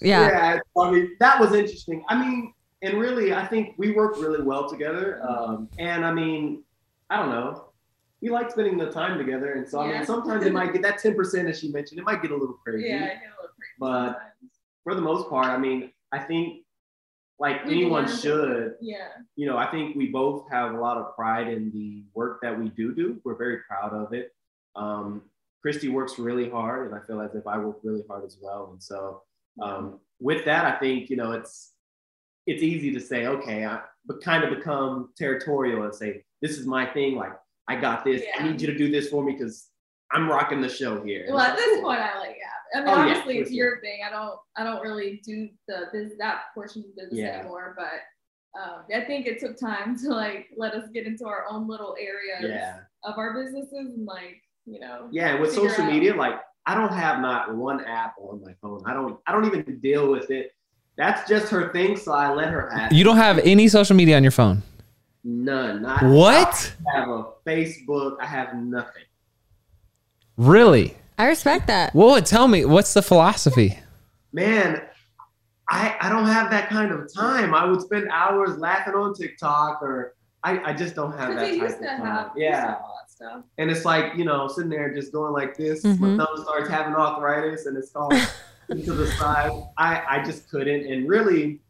[0.00, 0.58] yeah.
[0.76, 2.04] I mean, that was interesting.
[2.08, 5.22] I mean, and really, I think we work really well together.
[5.26, 6.64] Um, and I mean,
[7.08, 7.70] I don't know.
[8.20, 10.98] We like spending the time together, and so I mean, sometimes it might get that
[10.98, 12.00] ten percent as she mentioned.
[12.00, 12.88] It might get a little crazy.
[12.88, 13.72] Yeah, I get a little crazy.
[13.78, 14.22] But- sometimes.
[14.86, 16.62] For the most part, I mean, I think
[17.40, 21.16] like We anyone should, yeah, you know, I think we both have a lot of
[21.16, 23.20] pride in the work that we do do.
[23.24, 24.30] We're very proud of it.
[24.76, 25.22] Um,
[25.60, 28.68] Christy works really hard, and I feel as if I work really hard as well.
[28.70, 29.22] And so,
[29.60, 31.72] um, with that, I think you know it's
[32.46, 36.64] it's easy to say, okay, I but kind of become territorial and say, this is
[36.64, 37.16] my thing.
[37.16, 37.32] Like
[37.66, 38.22] I got this.
[38.38, 39.66] I need you to do this for me because
[40.12, 41.26] I'm rocking the show here.
[41.28, 42.35] Well, at this point, I like yeah.
[42.74, 43.56] I mean, Oh, yeah, obviously, for it's sure.
[43.56, 44.00] your thing.
[44.06, 47.38] I don't, I don't really do the biz that portion of the business Yeah.
[47.40, 47.74] anymore.
[47.76, 51.68] But um, I think it took time to like let us get into our own
[51.68, 52.78] little areas yeah.
[53.04, 55.08] of our businesses and like you know.
[55.12, 58.82] Yeah, with social out- media, like I don't have not one app on my phone.
[58.86, 60.52] I don't I don't even deal with it.
[60.96, 62.92] That's just her thing, so I let her have.
[62.92, 64.62] You don't have any social media on your phone.
[65.22, 65.82] none.
[65.82, 66.74] Not What?
[66.94, 68.16] I have a Facebook.
[68.20, 69.02] I have nothing.
[70.36, 70.96] Really?
[71.18, 71.94] I respect that.
[71.94, 73.78] Well, tell me, what's the philosophy?
[74.32, 74.82] Man,
[75.68, 77.54] I I don't have that kind of time.
[77.54, 81.54] I would spend hours laughing on TikTok or I, I just don't have that type
[81.54, 82.00] used of to time.
[82.06, 82.60] have used to yeah.
[82.60, 83.42] have all that stuff.
[83.58, 85.82] And it's like, you know, sitting there just going like this.
[85.82, 85.98] Mhm.
[85.98, 88.12] My thumb starts having arthritis and it's all
[88.68, 89.50] into the side.
[89.76, 90.86] I, I just couldn't.
[90.92, 91.60] And really,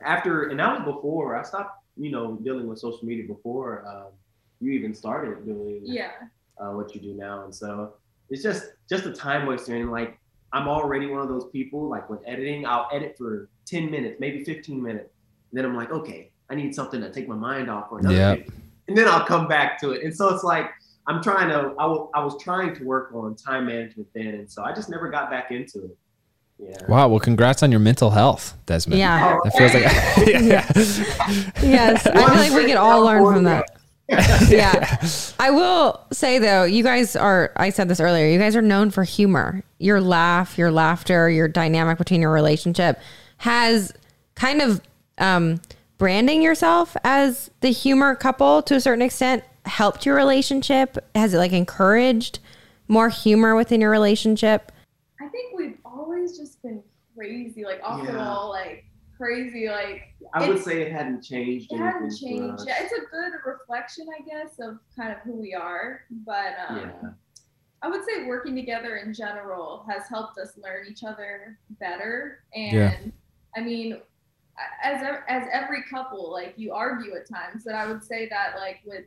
[0.00, 4.12] after, and that was before I stopped, you know, dealing with social media before um,
[4.60, 6.10] you even started doing Yeah.
[6.58, 7.44] uh, what you do now.
[7.44, 7.94] And so
[8.30, 9.74] it's just just a time waster.
[9.74, 10.18] And like,
[10.52, 14.44] I'm already one of those people, like with editing, I'll edit for 10 minutes, maybe
[14.44, 15.10] 15 minutes.
[15.50, 18.14] And then I'm like, okay, I need something to take my mind off for another
[18.14, 18.48] Yep.
[18.86, 20.02] And then I'll come back to it.
[20.04, 20.70] And so it's like,
[21.06, 24.26] I'm trying to, I I was trying to work on time management then.
[24.26, 25.98] And so I just never got back into it.
[26.58, 26.76] Yeah.
[26.88, 27.08] Wow.
[27.08, 28.98] Well, congrats on your mental health, Desmond.
[28.98, 29.38] Yeah.
[29.38, 30.70] Oh, That feels like oh, yeah.
[31.62, 32.06] Yes.
[32.06, 33.73] I feel like we could all learn from that.
[34.48, 35.00] Yeah.
[35.38, 38.90] I will say though, you guys are, I said this earlier, you guys are known
[38.90, 39.62] for humor.
[39.78, 43.00] Your laugh, your laughter, your dynamic between your relationship
[43.38, 43.92] has
[44.34, 44.80] kind of
[45.18, 45.60] um,
[45.98, 50.98] branding yourself as the humor couple to a certain extent helped your relationship?
[51.14, 52.38] Has it like encouraged
[52.88, 54.70] more humor within your relationship?
[55.20, 56.82] I think we've always just been
[57.16, 58.84] crazy, like off the wall, like
[59.16, 61.72] crazy, like I would say it hadn't changed.
[61.72, 62.64] it anything hasn't changed.
[62.66, 66.02] Yeah, it's a good reflection, I guess, of kind of who we are.
[66.26, 67.10] But um, Yeah.
[67.82, 72.40] I would say working together in general has helped us learn each other better.
[72.54, 72.96] And Yeah.
[73.56, 74.00] I mean,
[74.82, 78.80] as as every couple, like you argue at times, but I would say that like
[78.84, 79.04] with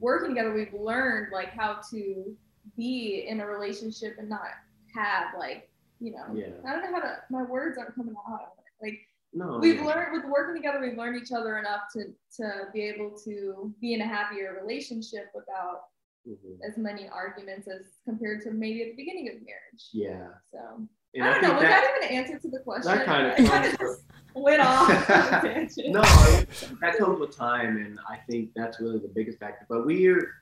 [0.00, 2.36] working together, we've learned like how to
[2.76, 4.48] be in a relationship and not
[4.94, 5.68] have like
[6.00, 6.46] you know Yeah.
[6.66, 8.98] I don't know how to my words aren't coming out like
[9.34, 9.58] No.
[9.60, 9.84] we've yeah.
[9.84, 13.92] learned with working together we've learned each other enough to to be able to be
[13.94, 15.82] in a happier relationship without
[16.26, 16.58] Mhm.
[16.68, 20.28] as many arguments as compared to maybe at the beginning of marriage Yeah.
[20.50, 23.06] so And I don't know was that- that, even an answer to the question that
[23.06, 25.88] kind of I just went off on a tangent.
[25.90, 26.02] no,
[26.80, 29.64] that comes with time, and I think that's really the biggest factor.
[29.68, 30.32] But we're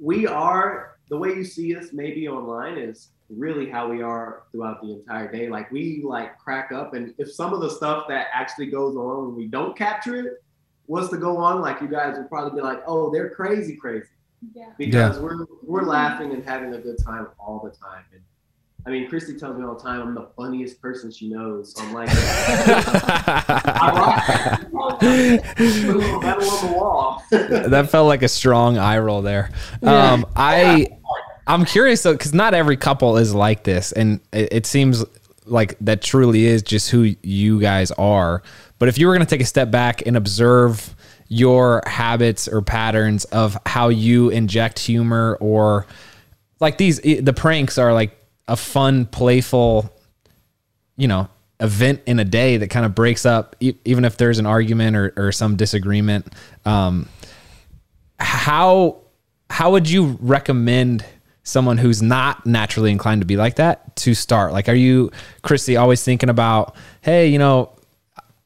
[0.00, 4.80] we are the way you see us maybe online is really how we are throughout
[4.82, 5.48] the entire day.
[5.48, 9.26] Like we like crack up, and if some of the stuff that actually goes on
[9.26, 10.42] when we don't capture it
[10.86, 14.06] was to go on, like you guys would probably be like, "Oh, they're crazy, crazy,"
[14.54, 18.04] yeah because we're we're laughing and having a good time all the time.
[18.12, 18.20] And
[18.86, 21.74] I mean, Christy tells me all the time I'm the funniest person she knows.
[21.74, 25.00] So I'm like, I rock.
[25.00, 25.40] Put a
[26.22, 27.22] on the wall.
[27.30, 29.50] that felt like a strong eye roll there.
[29.82, 30.12] Yeah.
[30.12, 30.88] Um, I
[31.46, 35.04] I'm curious though, because not every couple is like this, and it, it seems
[35.46, 38.42] like that truly is just who you guys are.
[38.78, 40.94] But if you were going to take a step back and observe
[41.28, 45.86] your habits or patterns of how you inject humor or
[46.60, 49.90] like these the pranks are like a fun playful
[50.96, 51.28] you know
[51.60, 55.12] event in a day that kind of breaks up even if there's an argument or,
[55.16, 56.26] or some disagreement
[56.66, 57.08] um
[58.18, 59.00] how
[59.48, 61.04] how would you recommend
[61.44, 65.10] someone who's not naturally inclined to be like that to start like are you
[65.42, 67.70] christy always thinking about hey you know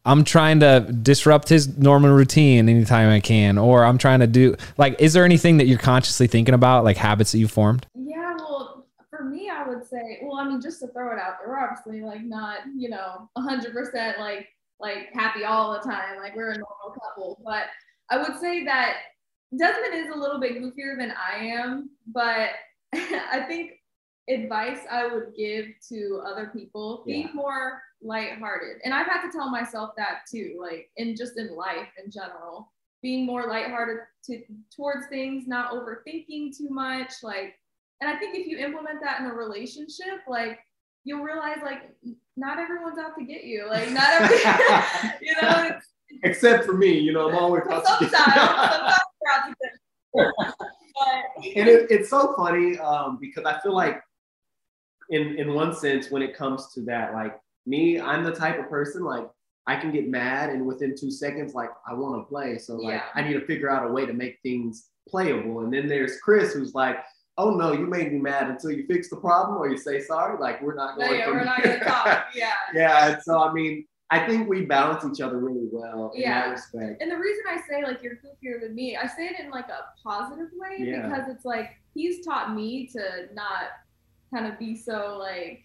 [0.08, 4.56] I'm trying to disrupt his normal routine anytime I can, or I'm trying to do
[4.78, 7.86] like, is there anything that you're consciously thinking about, like habits that you formed?
[7.94, 11.34] Yeah, well, for me, I would say, well, I mean, just to throw it out
[11.38, 14.48] there, we're obviously like not, you know, 100% like
[14.80, 17.64] like happy all the time, like we're a normal couple, but
[18.10, 18.94] I would say that
[19.58, 22.50] Desmond is a little bit goofier than I am, but
[22.94, 23.72] I think
[24.28, 27.32] advice I would give to other people, be Yeah.
[27.32, 28.80] more lighthearted.
[28.84, 32.72] And I've had to tell myself that too, like in just in life in general,
[33.02, 34.42] being more lighthearted to
[34.74, 37.12] towards things, not overthinking too much.
[37.22, 37.54] Like,
[38.00, 40.58] and I think if you implement that in a relationship, like
[41.04, 41.90] you'll realize like
[42.36, 43.66] not everyone's out to get you.
[43.68, 44.36] Like not every
[45.26, 45.70] you know,
[46.22, 49.54] Except for me, you know, I'm always out to sometimes, get- sometimes
[50.12, 50.32] we're
[51.06, 54.00] out to get but and it, it's so funny um, because I feel like,
[55.10, 58.68] in in one sense, when it comes to that, like me, I'm the type of
[58.68, 59.28] person like
[59.66, 62.58] I can get mad, and within two seconds, like I want to play.
[62.58, 63.02] So like Yeah.
[63.14, 65.60] I need to figure out a way to make things playable.
[65.60, 66.96] And then there's Chris, who's like,
[67.36, 70.38] "Oh no, you made me mad until you fix the problem or you say sorry.
[70.38, 71.18] Like we're not no, going.
[71.20, 72.26] yeah, we're not gonna talk.
[72.34, 72.52] Yeah.
[72.74, 73.08] yeah.
[73.12, 76.42] And so I mean, I think we balance each other really well in Yeah.
[76.46, 77.02] that respect.
[77.02, 79.68] And the reason I say like you're goofier than me, I say it in like
[79.68, 81.08] a positive way Yeah.
[81.08, 83.70] because it's like he's taught me to not
[84.32, 85.62] kind of be so like,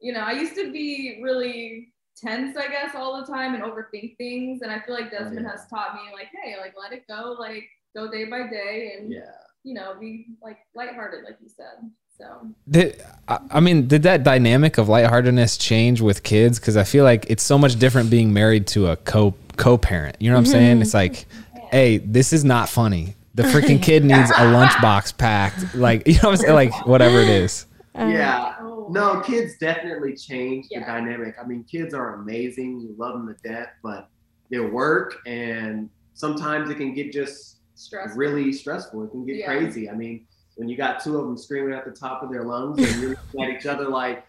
[0.00, 4.16] you know, I used to be really tense, I guess, all the time and overthink
[4.16, 4.62] things.
[4.62, 5.50] And I feel like Desmond yeah.
[5.50, 9.12] has taught me like, hey, like let it go, like go day by day and
[9.12, 9.22] Yeah.
[9.64, 11.90] you know, be like lighthearted, like you said.
[12.18, 16.58] So Did I I mean, did that dynamic of lightheartedness change with kids?
[16.58, 20.16] Because I feel like it's so much different being married to a co co parent.
[20.20, 20.72] You know what I'm saying?
[20.76, 20.82] Mm-hmm.
[20.82, 21.26] It's like,
[21.70, 23.16] hey, this is not funny.
[23.34, 25.74] The freaking kid needs a lunchbox packed.
[25.74, 26.54] Like, you know what I'm saying?
[26.54, 27.66] Like, whatever it is.
[27.94, 28.54] yeah.
[28.60, 31.36] Uh, oh, No, kids definitely change the dynamic.
[31.42, 32.80] I mean, kids are amazing.
[32.80, 34.08] You love them to death, but
[34.50, 38.18] their work and sometimes it can get just stressful.
[38.18, 39.04] really stressful.
[39.04, 39.46] It can get Yeah.
[39.46, 39.88] crazy.
[39.88, 42.78] I mean, when you got two of them screaming at the top of their lungs
[42.78, 44.26] and you're looking at each other like,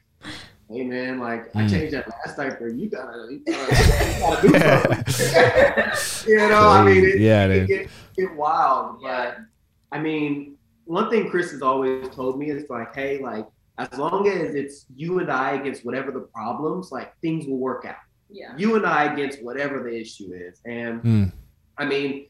[0.70, 1.70] hey man, like I Mm.
[1.70, 2.68] changed that last diaper.
[2.70, 6.32] You gotta, you gotta, you gotta do something.
[6.32, 7.68] you know, I mean, it, Yeah, it dude.
[7.68, 7.90] can get,
[8.30, 9.02] get wild.
[9.02, 9.38] But
[9.92, 10.56] I mean,
[10.86, 13.46] one thing Chris has always told me is like, hey, like
[13.78, 17.86] as long as it's you and I against whatever the problems, like things will work
[17.86, 17.96] out.
[18.30, 18.54] Yeah.
[18.58, 20.60] You and I against whatever the issue is.
[20.66, 21.32] And Mm.
[21.78, 22.28] I mean,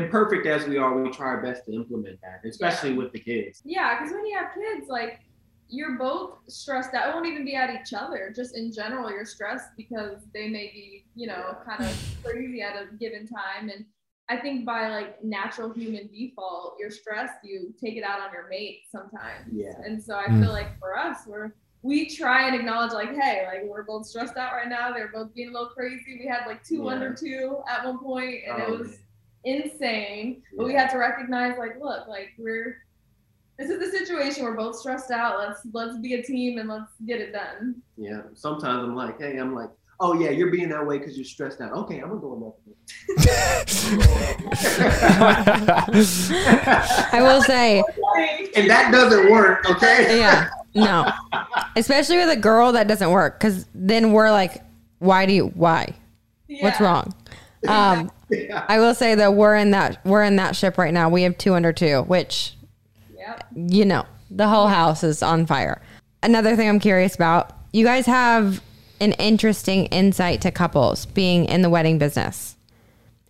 [0.00, 3.62] imperfect as we are, we try our best to implement that, especially with the kids.
[3.64, 5.20] Yeah, because when you have kids, like
[5.68, 7.08] you're both stressed out.
[7.08, 8.32] It won't even be at each other.
[8.34, 12.76] Just in general, you're stressed because they may be, you know, kind of crazy at
[12.76, 13.68] a given time.
[13.74, 13.84] And
[14.28, 18.46] I think by like natural human default, you're stressed, you take it out on your
[18.48, 19.48] mate sometimes.
[19.50, 19.72] Yeah.
[19.84, 20.40] And so I Mm.
[20.42, 24.36] feel like for us, we're we try and acknowledge like, hey, like we're both stressed
[24.36, 24.92] out right now.
[24.92, 26.18] They're both being a little crazy.
[26.20, 26.90] We had like two Yeah.
[26.92, 28.98] under two at one point, and it Oh, was man.
[29.46, 30.42] Insane.
[30.56, 30.82] But we Yeah.
[30.82, 32.76] had to recognize, like, look, like we're
[33.58, 34.44] this is the situation.
[34.44, 35.38] We're both stressed out.
[35.38, 37.76] Let's let's be a team and let's get it done.
[37.96, 38.20] Yeah.
[38.34, 41.62] Sometimes I'm like, hey, I'm like, oh yeah, you're being that way because you're stressed
[41.62, 41.72] out.
[41.72, 42.52] Okay, I'm gonna go another
[47.12, 47.82] I will say,
[48.56, 50.18] and that doesn't work, okay?
[50.18, 51.10] yeah, no,
[51.76, 54.62] especially with a girl that doesn't work because then we're like,
[54.98, 55.46] why do you?
[55.48, 55.94] Why?
[56.60, 57.14] What's wrong?
[57.68, 58.64] Um, Yeah.
[58.68, 61.08] I will say that we're in that we're in that ship right now.
[61.08, 62.54] We have two under two, which
[63.16, 63.46] Yep.
[63.54, 65.80] you know the whole house is on fire.
[66.22, 68.60] Another thing I'm curious about: you guys have
[69.00, 72.56] an interesting insight to couples being in the wedding business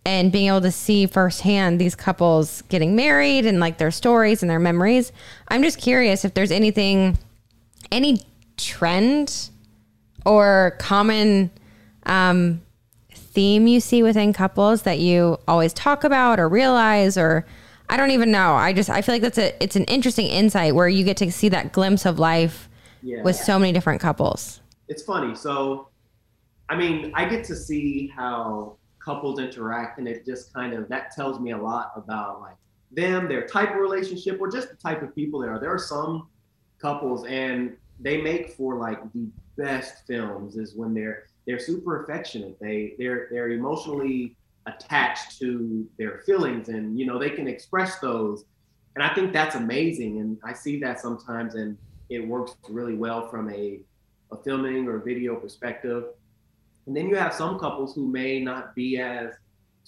[0.05, 4.49] and being able to see firsthand these couples getting married and like their stories and
[4.49, 5.11] their memories.
[5.49, 7.17] I'm just curious if there's anything,
[7.91, 8.21] any
[8.55, 9.49] trend
[10.25, 11.51] or common
[12.05, 12.61] um,
[13.37, 17.45] theme you see within couples that you always talk about or realize or
[17.87, 18.53] I don't even know.
[18.55, 21.31] I just I feel like that's a it's an interesting insight where you get to
[21.31, 22.67] see that glimpse of life
[23.03, 23.21] Yeah.
[23.21, 24.59] with so many different couples.
[24.87, 25.35] it's funny.
[25.35, 25.89] So,
[26.67, 31.11] I mean, I get to see how couples interact, and it just kind of that
[31.11, 32.55] tells me a lot about like
[32.91, 35.59] them, their type of relationship, or just the type of people they are.
[35.59, 36.27] There are some
[36.81, 39.27] couples and they make for like the
[39.57, 42.59] best films is when they're they're super affectionate.
[42.59, 44.35] They they're they're emotionally
[44.67, 48.43] attached to their feelings and you know they can express those.
[48.95, 50.19] And I think that's amazing.
[50.19, 51.77] And I see that sometimes and
[52.09, 53.79] it works really well from a,
[54.31, 56.05] a filming or video perspective.
[56.85, 59.33] And then you have some couples who may not be as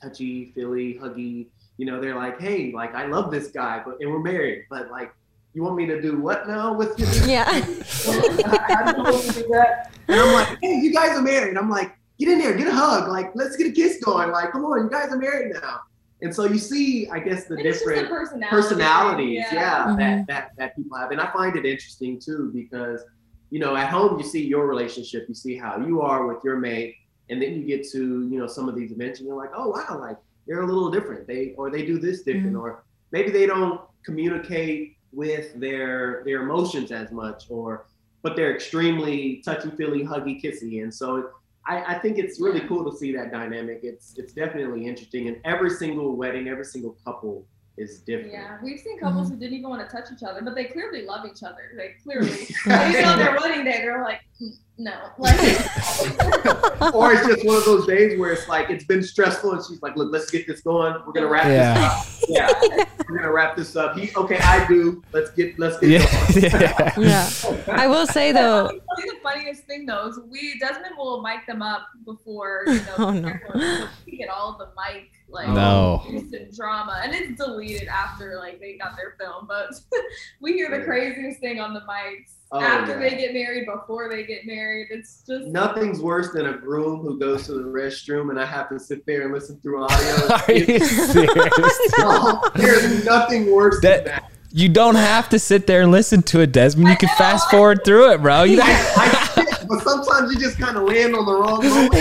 [0.02, 1.48] touchy, feely, huggy.
[1.78, 4.92] You know, they're like, hey, like I love this guy, but and we're married, but
[4.92, 5.14] like
[5.60, 7.06] you want me to do what now with you?
[7.30, 7.44] Yeah.
[7.52, 9.92] I don't want to do that.
[10.08, 11.58] And I'm like, hey, you guys are married.
[11.58, 13.10] I'm like, get in there, get a hug.
[13.10, 14.32] Like, let's get a kiss going.
[14.32, 15.82] Like, come on, you guys are married now.
[16.22, 18.56] And so you see, I guess, the It's just a different personality.
[18.56, 19.98] personalities, yeah, Mhm.
[19.98, 21.12] that, that that people have.
[21.12, 23.04] And I find it interesting too, because
[23.50, 26.58] you know, at home you see your relationship, you see how you are with your
[26.58, 26.96] mate,
[27.30, 28.02] and then you get to,
[28.32, 30.90] you know, some of these events and you're like, oh wow, like they're a little
[30.90, 31.28] different.
[31.28, 36.92] They or they do this different, or maybe they don't communicate with their their emotions
[36.92, 37.86] as much, or
[38.22, 40.84] but they're extremely touchy feely, huggy, kissy.
[40.84, 41.32] And so
[41.66, 43.82] I, I think it's really cool to see that dynamic.
[43.84, 45.28] It's it's definitely interesting.
[45.28, 47.46] And every single wedding, every single couple
[47.80, 48.34] is different.
[48.34, 51.04] Yeah, we've seen couples who didn't even want to touch each other, but they clearly
[51.06, 51.72] love each other.
[51.76, 52.30] They clearly,
[52.66, 55.36] even on their wedding day, they're like, "Mm, no, like,
[56.94, 59.82] or it's just one of those days where it's like it's been stressful and she's
[59.82, 60.94] like, look, let's get this going.
[61.06, 61.74] We're gonna wrap Yeah.
[61.74, 62.30] this up.
[62.30, 62.86] Yeah.
[63.10, 63.98] We're gonna wrap this up.
[63.98, 65.04] He okay, I do.
[65.12, 66.92] Let's get let's get Yeah.
[66.96, 67.08] going.
[67.10, 67.30] yeah.
[67.48, 67.64] Yeah.
[67.68, 71.62] I will say though, I the funniest thing though is we Desmond will mic them
[71.62, 73.34] up before you know Oh, no.
[73.54, 76.04] so we get all the mic like No.
[76.10, 79.70] instant drama and it's deleted after like they got their film, but
[80.42, 83.10] we hear the craziest thing on the mics Oh, after yeah.
[83.12, 84.88] they get married, before they get married.
[84.90, 88.70] It's just Nothing's worse than a groom who goes to the restroom and I have
[88.70, 90.34] to sit there and listen through audio.
[90.48, 91.80] Are you serious?
[92.00, 94.32] No, there's nothing worse That- than that.
[94.52, 96.90] You don't have to sit there and listen to it, Desmond.
[96.90, 98.42] You can fast forward through it, bro.
[98.42, 99.29] You I sit,
[99.70, 101.94] but sometimes you just kind of land on the wrong moment.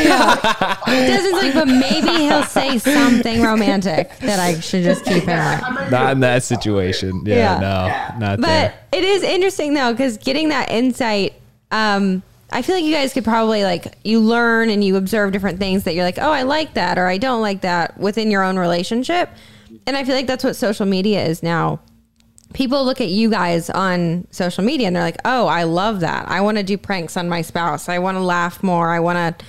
[0.86, 5.90] Desmond's like, but maybe he'll say something romantic that I should just keep in mind.
[5.90, 7.22] Not in that situation.
[7.24, 8.14] Yeah, Yeah.
[8.18, 8.74] no, not But there.
[8.92, 11.34] it is interesting though, because getting that insight,
[11.70, 15.58] um, I feel like you guys could probably like you learn and you observe different
[15.58, 18.42] things that you're like, oh, I like that or I don't like that within your
[18.42, 19.28] own relationship.
[19.86, 21.80] And I feel like that's what social media is now.
[22.54, 26.28] People look at you guys on social media and they're like, oh, I love that.
[26.28, 27.88] I want to do pranks on my spouse.
[27.88, 28.90] I want to laugh more.
[28.90, 29.44] I want to,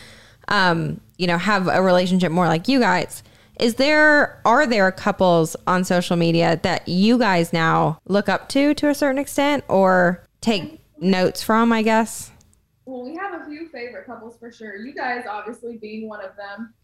[0.54, 3.24] um, you know, have a relationship more like you guys.
[3.60, 8.74] Is there are there couples on social media that you guys now look up to
[8.76, 11.74] to a certain extent or take notes from?
[11.74, 12.32] I guess.
[12.89, 14.78] Well, we have a few favorite couples for sure.
[14.78, 16.74] You guys obviously being one of them.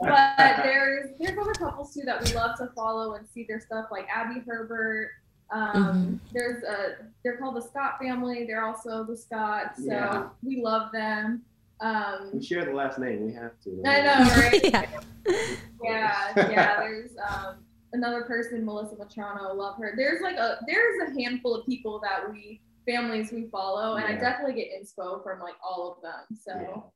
[0.00, 3.86] but there's there's other couples too that we love to follow and see their stuff
[3.90, 5.10] like Abby Herbert.
[5.50, 8.44] Um, There's a they're called the Scott family.
[8.46, 10.28] They're also the Scotts, so Yeah.
[10.42, 11.42] we love them.
[11.80, 13.26] Um, We share the last name.
[13.26, 13.82] We have to.
[13.86, 14.64] I know, right?
[14.72, 15.52] yeah.
[15.82, 16.80] yeah, yeah.
[16.80, 17.56] There's um,
[17.92, 19.54] another person, Melissa Matrano.
[19.54, 19.94] Love her.
[19.96, 24.12] There's like a there's a handful of people that we families we follow, and I
[24.18, 26.38] definitely get inspo from like all of them.
[26.40, 26.92] So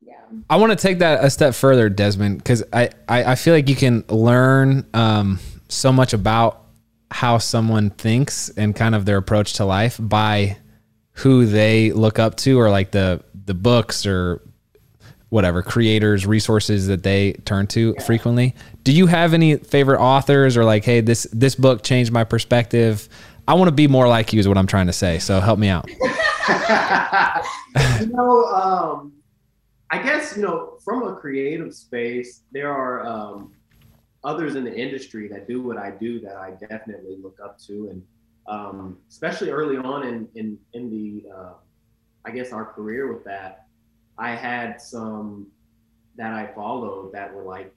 [0.00, 3.52] yeah, I want to take that a step further, Desmond, because I, I, I feel
[3.52, 6.64] like you can learn um, so much about
[7.10, 10.58] how someone thinks and kind of their approach to life by
[11.12, 14.42] who they look up to or like the the books or
[15.30, 18.54] whatever creators resources that they turn to frequently.
[18.82, 23.08] Do you have any favorite authors or like hey this this book changed my perspective.
[23.46, 25.58] I want to be more like you is what i'm trying to say so help
[25.58, 25.88] me out.
[28.00, 29.12] You know, um,
[29.90, 33.52] I guess you know from a creative space, there are um,
[34.24, 37.88] others in the industry that do what I do that I definitely look up to,
[37.90, 38.02] and
[38.46, 41.52] um, especially early on in in in the uh,
[42.24, 43.66] I guess our career with that,
[44.18, 45.46] I had some
[46.16, 47.72] that I followed that were like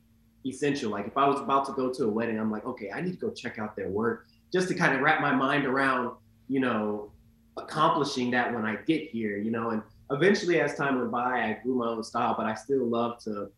[0.46, 0.92] essential.
[0.92, 3.14] Like if I was about to go to a wedding, I'm like, okay, I need
[3.14, 6.16] to go check out their work just to kind of wrap my mind around,
[6.48, 7.12] you know,
[7.58, 11.60] accomplishing that when I get here, you know, and eventually as time went by, I
[11.64, 13.50] grew my own style, but I still love to,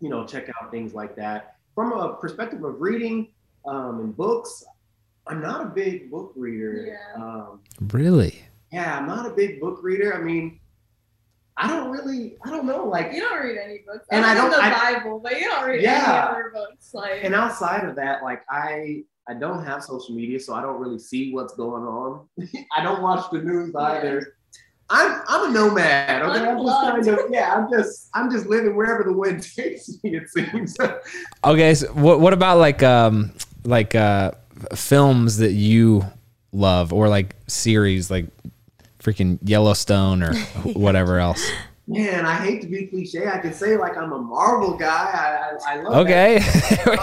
[0.00, 1.56] you know, check out things like that.
[1.78, 3.28] From a perspective of reading
[3.64, 4.64] um, and books,
[5.28, 6.84] I'm not a big book reader.
[6.88, 7.22] Yeah.
[7.22, 7.60] Um,
[7.92, 10.12] really yeah, I'm not a big book reader.
[10.12, 10.58] I mean,
[11.56, 14.34] I don't really, I don't know, like, you don't read any books, And other I
[14.34, 15.92] don't- the I- Bible, but you don't read Yeah.
[15.94, 16.92] any other books.
[16.94, 20.80] Like and outside of that, like I I don't have social media, so I don't
[20.80, 22.26] really see what's going on.
[22.76, 24.34] I don't watch the news either.
[24.90, 26.22] I'm I'm a nomad.
[26.22, 27.54] Okay, I'm just kind of yeah.
[27.54, 30.16] I'm just I'm just living wherever the wind takes me.
[30.16, 30.76] It seems.
[31.44, 33.32] Okay, so what what about like um
[33.64, 34.32] like uh
[34.74, 36.04] films that you
[36.52, 38.26] love or like series like
[38.98, 40.34] freaking Yellowstone or
[40.72, 41.46] whatever else?
[41.86, 43.26] Man, I hate to be cliche.
[43.28, 44.86] I can say like I'm a Marvel guy.
[44.86, 46.34] I I, I love Okay.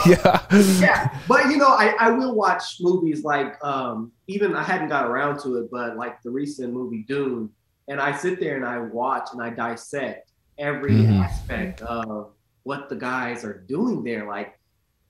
[0.07, 0.45] yeah.
[0.79, 5.05] yeah, but you know, I, I will watch movies like um even I hadn't got
[5.05, 7.49] around to it, but like the recent movie Dune,
[7.88, 11.21] and I sit there and I watch and I dissect every Mhm.
[11.23, 12.31] aspect of
[12.63, 14.27] what the guys are doing there.
[14.27, 14.59] Like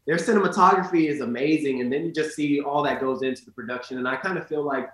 [0.06, 3.98] their cinematography is amazing, and then you just see all that goes into the production.
[3.98, 4.90] And I kind of feel like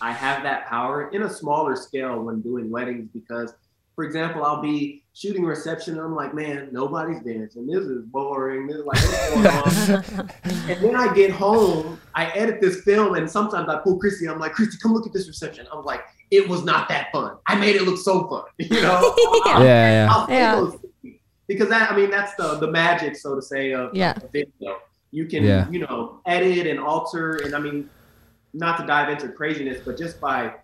[0.00, 3.54] I have that power in a smaller scale when doing weddings because,
[3.98, 7.66] for example, I'll be shooting reception and I'm like, man, nobody's dancing.
[7.66, 8.68] This is boring.
[8.68, 10.30] This is like, what's going on?
[10.70, 14.28] and then I get home, I edit this film, and sometimes I pull Christy.
[14.28, 15.66] I'm like, Christy, come look at this reception.
[15.72, 17.38] I'm like, it was not that fun.
[17.48, 18.44] I made it look so fun.
[18.70, 19.16] You know?
[19.46, 19.62] Yeah.
[19.64, 20.08] Yeah, yeah.
[20.08, 20.54] I'll Yeah.
[20.54, 20.76] those.
[21.48, 24.12] Because that, I mean, that's the the magic, so to say, of Yeah.
[24.12, 24.76] of video.
[25.10, 25.68] You can, Yeah.
[25.70, 27.90] you know, edit and alter, and I mean,
[28.54, 30.54] not to dive into craziness, but just by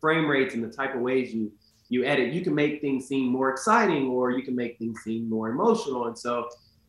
[0.00, 1.50] frame rates and the type of ways you
[1.92, 5.22] you edit, you can make things seem more exciting, or you can make things seem
[5.28, 6.02] more emotional.
[6.08, 6.32] And so,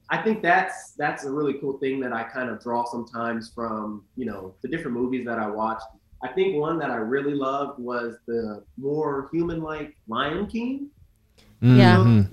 [0.09, 4.03] I think that's that's a really cool thing that I kind of draw sometimes from,
[4.19, 5.81] you know, the different movies that I watch.
[6.27, 10.73] I think one that I really loved was the more human-like Lion King.
[11.61, 11.97] Yeah.
[11.97, 12.31] Mhm.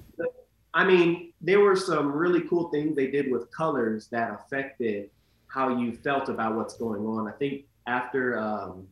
[0.74, 5.10] I mean, there were some really cool things they did with colors that affected
[5.48, 7.26] how you felt about what's going on.
[7.26, 7.54] I think
[7.86, 8.86] after, um,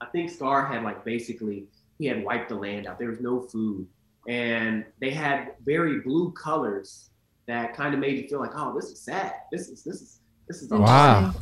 [0.00, 1.58] I think Scar had like basically
[1.98, 2.98] he had wiped the land out.
[2.98, 3.86] There was no food,
[4.28, 7.10] and they had very blue colors
[7.46, 9.32] that kind of made you feel like, oh, this is sad.
[9.52, 11.32] This is this is this is Wow.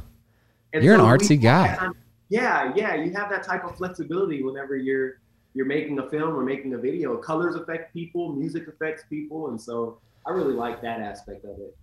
[0.73, 1.69] You're an so we artsy guy.
[1.69, 1.93] that-
[2.29, 5.21] Yeah, yeah, you have that type of flexibility whenever you're
[5.55, 7.17] you're making a film or making a video.
[7.17, 11.77] Colors affect people, music affects people, and so I really like that aspect of it.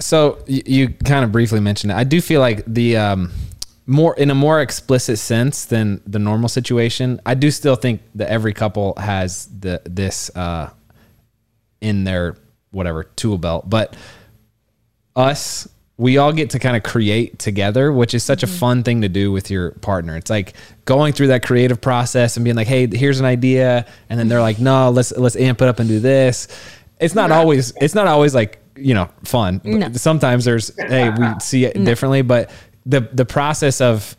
[0.00, 1.94] So you, you kind of briefly mentioned it.
[1.94, 3.32] I do feel like the um,
[3.86, 7.20] more in a more explicit sense than the normal situation.
[7.24, 10.70] I do still think that every couple has the this uh,
[11.80, 12.36] in their
[12.72, 13.96] whatever tool belt, but
[15.14, 15.68] us
[15.98, 19.08] we all get to kind of create together, which is such a fun thing to
[19.08, 20.16] do with your partner.
[20.16, 20.52] It's like
[20.84, 24.42] going through that creative process and being like, "Hey, here's an idea," and then they're
[24.42, 26.48] like, "No, let's let's amp it up and do this."
[27.00, 29.60] It's not always it's not always like you know fun.
[29.64, 29.90] No.
[29.92, 32.50] Sometimes there's hey we see it differently, but
[32.86, 34.16] the the process of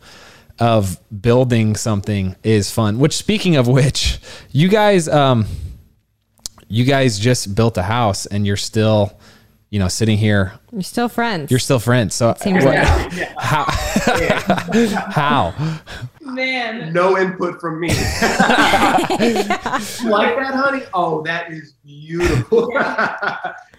[0.60, 2.98] of building something is fun.
[2.98, 4.18] Which speaking of which,
[4.52, 5.46] you guys um
[6.68, 9.18] you guys just built a house and you're still
[9.70, 11.50] you know sitting here You're still friends.
[11.50, 12.14] you're still friends.
[12.14, 13.64] So seems what- like- how
[15.10, 15.54] how
[16.20, 17.88] Man, No input from me.
[17.88, 17.96] like
[20.36, 20.82] that, honey?
[20.92, 22.70] Oh, that is beautiful.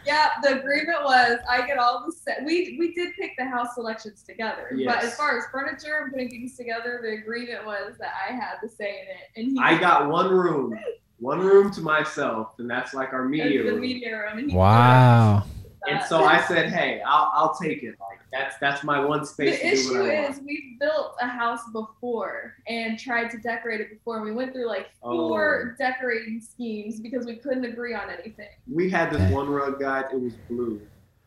[0.05, 2.43] yeah, the agreement was I get all the set.
[2.43, 6.29] We we did pick the house selections together, but as far as furniture and putting
[6.29, 9.79] things together, the agreement was that I had the say in it, and he I
[9.79, 10.77] got one room,
[11.19, 13.81] one room to myself, and that's like our media the room.
[13.81, 14.39] media room.
[14.39, 15.43] And he wow
[15.87, 17.95] And so I said, hey, I'll, I'll take it.
[17.99, 20.35] Like that's that's my one space the to do issue what I want.
[20.35, 24.21] is we built a house before and tried to decorate it before.
[24.21, 25.75] We went through like four oh.
[25.77, 28.49] decorating schemes because we couldn't agree on anything.
[28.71, 30.05] We had this one rug, guys.
[30.11, 30.81] It was blue.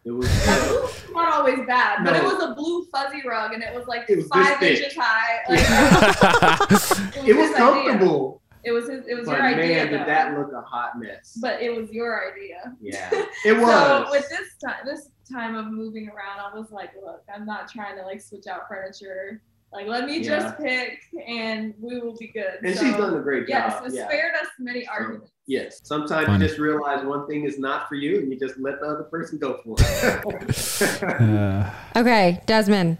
[0.04, 0.28] It was.
[1.12, 4.16] Not always bad, but it was a blue fuzzy rug and it was like It
[4.16, 5.42] was five inches high.
[5.48, 7.56] Like, it was his idea.
[7.56, 9.76] comfortable, It was his, it was but your idea.
[9.76, 10.04] man, did though.
[10.06, 11.36] that look a hot mess.
[11.40, 12.74] but it was your idea.
[12.80, 13.08] yeah,
[13.44, 13.66] it was.
[13.70, 17.68] So with this time, this time of moving around, I was like, look, I'm not
[17.70, 19.42] trying to like switch out furniture.
[19.72, 20.38] Like, let me Yeah.
[20.38, 22.58] just pick, and we will be good.
[22.62, 23.86] and so, she's done a great Yes, job.
[23.86, 24.06] it yeah.
[24.06, 25.30] spared us many arguments.
[25.46, 25.80] Yes.
[25.82, 26.42] Sometimes Funny.
[26.44, 29.04] you just realize one thing is not for you, and you just let the other
[29.04, 31.02] person go for it.
[31.02, 32.98] Uh, okay, Desmond.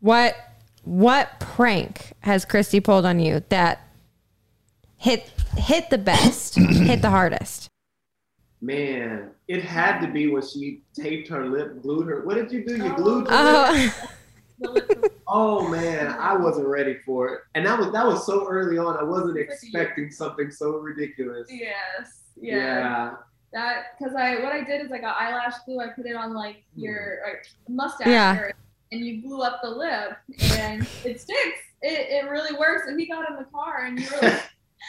[0.00, 0.36] What
[0.84, 3.80] what prank has Christy pulled on you that
[5.02, 7.68] hit hit the best, hit the hardest?
[8.60, 12.24] Man, it had to be when she taped her lip, glued her.
[12.24, 12.76] What did you do?
[12.76, 12.96] You oh.
[12.96, 13.34] glued her.
[13.34, 13.90] Oh,
[14.60, 18.76] The- Oh man, I wasn't ready for it, and that was that was so early
[18.76, 18.98] on.
[18.98, 21.48] I wasn't expecting something so ridiculous.
[21.50, 22.56] yes, yeah.
[22.56, 23.14] Yeah,
[23.54, 25.80] That because I what I did is I got eyelash glue.
[25.80, 26.82] I put it on like hmm.
[26.82, 28.36] your like, mustache Yeah.
[28.38, 28.54] area,
[28.92, 30.18] and you glue up the lip,
[30.52, 31.60] and it sticks.
[31.80, 32.82] It, it really works.
[32.86, 34.42] And he got in the car, and you were like,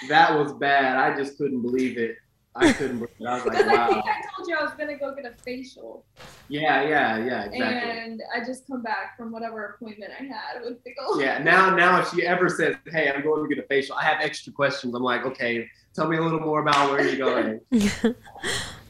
[0.10, 0.98] that was bad.
[0.98, 2.18] I just couldn't believe it.
[2.56, 3.26] I couldn't believe it.
[3.26, 3.90] I was like, because I wow.
[3.90, 6.06] think I told you I was gonna go get a facial,
[6.50, 7.60] Yeah, yeah, yeah, exactly.
[7.62, 11.20] and I just come back from whatever appointment I had with Pickle.
[11.20, 14.04] Yeah, now now if she ever says, "Hey, I'm going to get a facial," I
[14.04, 14.94] have extra questions.
[14.94, 17.60] I'm like, okay, tell me a little more about where you're going.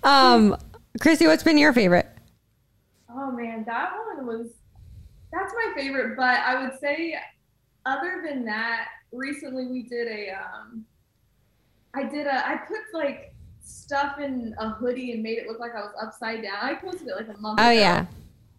[0.04, 0.58] um,
[0.99, 2.08] Christy, what's been your favorite?
[3.10, 4.47] Oh man, that one was
[5.32, 6.16] that's my favorite.
[6.18, 7.16] But I would say,
[7.86, 10.86] other than that, recently we did a um,
[11.94, 15.72] I did a I put like stuff in a hoodie and made it look like
[15.76, 16.58] I was upside down.
[16.62, 17.60] I posted it like a month.
[17.60, 17.68] Ago.
[17.68, 17.80] Oh ago.
[17.80, 18.06] yeah.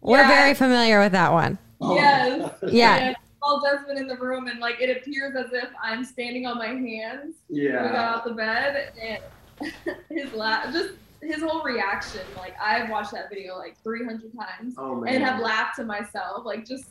[0.01, 0.27] We're Yeah.
[0.27, 1.57] very familiar with that one.
[1.81, 1.95] Oh.
[1.95, 2.51] Yes.
[2.67, 2.95] Yeah.
[2.95, 6.57] And all Desmond in the room, and like it appears as if I'm standing on
[6.57, 7.35] my hands.
[7.49, 7.83] Yeah.
[7.83, 8.13] We got Yeah.
[8.15, 9.21] out the bed, and
[10.09, 12.21] his laugh, just his whole reaction.
[12.37, 16.65] Like I've watched that video like 300 times Oh and have laughed to myself, like
[16.65, 16.85] just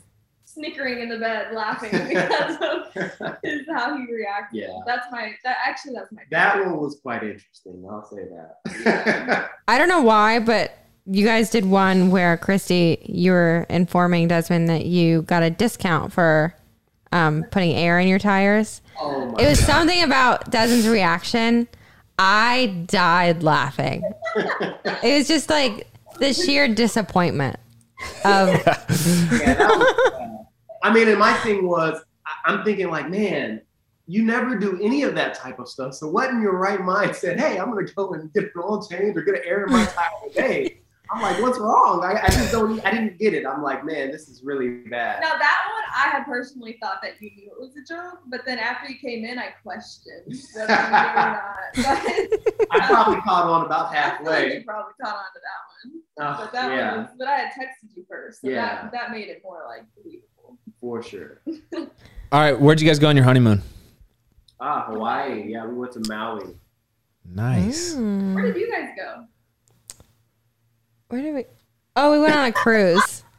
[0.55, 4.63] snickering in the bed, laughing because of his how he reacted.
[4.63, 4.79] Yeah.
[4.87, 6.71] That's my that actually that's my that favorite.
[6.71, 7.87] one was quite interesting.
[7.91, 8.25] I'll say
[8.75, 9.51] that.
[9.69, 10.73] I don't know why, but
[11.07, 16.13] you guys did one where Christy, you were informing Desmond that you got a discount
[16.13, 16.55] for
[17.13, 18.81] um, putting air in your tires.
[19.01, 21.69] oh my It was something about Desmond's reaction.
[22.19, 24.03] I died laughing.
[25.03, 25.87] It was just like
[26.19, 27.57] the sheer disappointment
[28.25, 28.63] of Yeah,
[29.55, 30.34] that was, uh,
[30.85, 33.63] I mean, and my thing was, I- I'm thinking like, man,
[34.07, 35.95] you never do any of that type of stuff.
[35.95, 38.87] So what in your right mind said, hey, I'm gonna go and get an oil
[38.87, 40.81] change or get an air in my tire today?
[41.11, 42.03] I'm like, what's wrong?
[42.05, 42.85] I, I just don't.
[42.85, 43.47] I didn't get it.
[43.47, 45.21] I'm like, man, this is really bad.
[45.21, 48.41] Now that one, I had personally thought that you knew it was a joke, but
[48.47, 51.45] then after you came in, I questioned whether you knew or not.
[52.71, 54.55] But I probably caught on about I like halfway.
[54.59, 55.61] you probably caught on to that
[56.27, 56.27] one.
[56.27, 58.83] Uh, But that yeah, one was, but I had texted you first, so Yeah.
[58.83, 60.29] that that made it more like believable.
[60.85, 61.41] For sure.
[62.31, 63.63] All right, where'd you guys go on your honeymoon?
[64.61, 65.45] Ah, Hawaii.
[65.51, 66.45] Yeah, we went to Maui.
[67.25, 67.95] Nice.
[67.95, 68.35] Mm.
[68.35, 69.25] Where did you guys go?
[71.09, 71.45] Where did we?
[71.97, 73.23] Oh, we went on a cruise.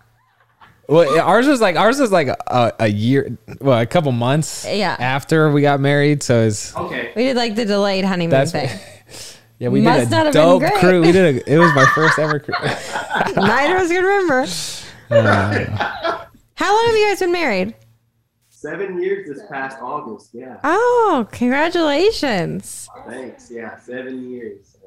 [0.87, 4.95] Well, ours was like ours was like a, a year, well, a couple months Yeah.
[4.99, 6.21] after we got married.
[6.21, 7.11] So it's Okay.
[7.15, 8.69] We did like the delayed honeymoon that's thing.
[9.57, 10.73] yeah, we Must did not a dope great.
[10.75, 11.07] cruise.
[11.07, 12.59] We did a, it was my first ever cruise.
[13.35, 14.45] Neither of us can remember.
[15.09, 16.25] Uh,
[16.55, 17.75] How long have you guys been married?
[18.49, 20.29] Seven years this past August.
[20.33, 20.57] Yeah.
[20.63, 22.89] Oh, congratulations.
[23.07, 23.51] Thanks.
[23.51, 24.77] Yeah, seven years.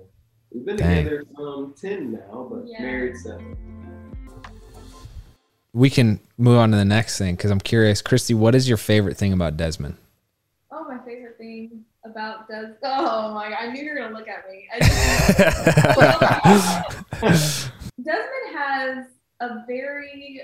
[0.53, 1.05] We've been Dang.
[1.05, 2.83] together um ten now, but Yeah.
[2.83, 3.57] married seven.
[5.75, 8.33] we can move on to the next thing because I'm curious, Christy.
[8.35, 9.97] What is your favorite thing about Desmond?
[10.73, 12.73] Oh, my favorite thing about Des.
[12.83, 14.67] Oh my god, I knew you were gonna look at me.
[14.75, 14.81] I
[17.21, 19.05] just- Desmond has
[19.41, 20.41] a very,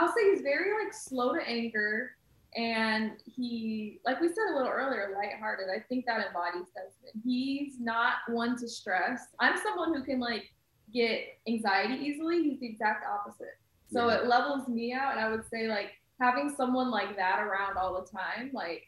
[0.00, 2.12] I'll say he's very like slow to anger,
[2.56, 5.66] and he, like we said a little earlier, lighthearted.
[5.68, 7.22] I think that embodies Desmond.
[7.22, 9.20] He's not one to stress.
[9.40, 10.44] I'm someone who can like
[10.92, 12.42] get anxiety easily.
[12.42, 13.58] He's the exact opposite.
[13.92, 14.16] So Yeah.
[14.18, 18.00] it levels me out, and I would say like having someone like that around all
[18.00, 18.84] the time, like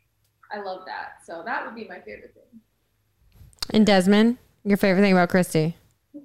[0.51, 1.25] I love that.
[1.27, 2.61] So that would be my favorite thing.
[3.71, 5.77] And Desmond, your favorite thing about Christy?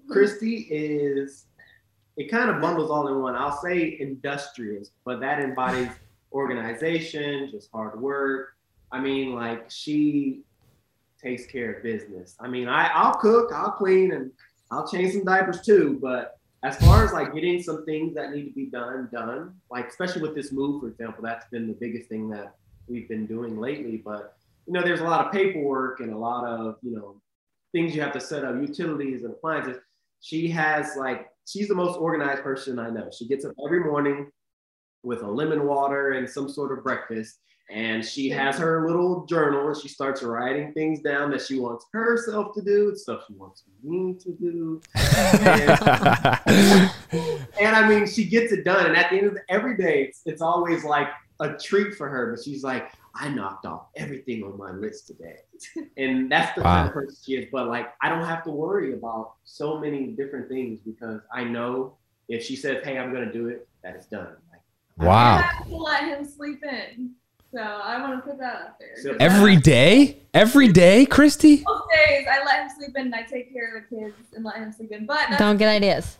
[0.09, 1.45] Christy is
[2.17, 3.35] it kind of bundles all in one.
[3.35, 5.89] I'll say industrious, but that embodies
[6.33, 8.55] organization, just hard work.
[8.91, 10.41] I mean, like she
[11.21, 12.35] takes care of business.
[12.39, 14.31] I mean, I, I'll cook, I'll clean, and
[14.71, 15.99] I'll change some diapers too.
[16.01, 19.87] But as far as like getting some things that need to be done, done, like
[19.87, 22.55] especially with this move, for example, that's been the biggest thing that
[22.87, 24.01] we've been doing lately.
[24.03, 27.21] But you know, there's a lot of paperwork and a lot of, you know,
[27.71, 29.77] things you have to set up, utilities and appliances.
[30.19, 33.09] She has like she's the most organized person I know.
[33.17, 34.29] She gets up every morning
[35.03, 37.39] with a lemon water and some sort of breakfast.
[37.69, 41.85] And she has her little journal and she starts writing things down that she wants
[41.91, 44.81] herself to do, stuff she wants me to do.
[46.29, 46.91] And,
[47.59, 48.85] and I mean, she gets it done.
[48.85, 51.07] And at the end of the, every day, it's, it's always like
[51.39, 52.33] a treat for her.
[52.33, 55.37] But she's like, I knocked off everything on my list today.
[55.97, 57.47] And that's the kind of person she is.
[57.51, 61.97] But like, I don't have to worry about so many different things because I know
[62.29, 64.35] if she says, hey, I'm going to do it, that it's done.
[64.51, 64.61] Like,
[65.07, 65.37] Wow.
[65.37, 67.11] I have to let him sleep in.
[67.53, 68.95] So I want to put that out there.
[68.97, 70.17] So 'Cause Every day?
[70.33, 71.63] Every day, Christy?
[71.65, 74.43] Most days I let him sleep in and I take care of the kids and
[74.43, 75.05] let him sleep in.
[75.05, 76.17] But Don't get ideas.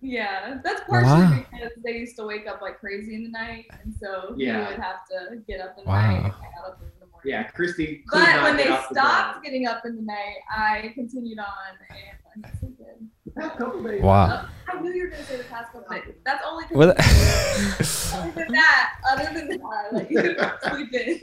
[0.00, 1.44] Yeah, that's partially Wow.
[1.52, 3.66] because they used to wake up like crazy in the night.
[3.82, 4.64] And so Yeah.
[4.66, 6.00] he would have to get up in the Wow.
[6.00, 7.24] night and get up in the morning.
[7.24, 8.04] yeah, Christy.
[8.08, 10.92] could But not when get they off the stopped getting up in the night, I
[10.94, 13.10] continued on and let him sleep in.
[13.34, 13.34] bed.
[13.42, 14.02] Past couple days.
[14.02, 14.46] Wow.
[14.68, 16.14] I knew you were going to say the past couple days.
[16.24, 16.90] That's only 'cause Well,
[18.14, 20.36] other than that, other than that, I let you
[20.70, 21.20] sleep in.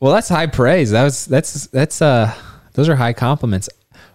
[0.00, 0.90] well, that's high praise.
[0.90, 2.32] That was that's that's uh
[2.74, 3.68] those are high compliments.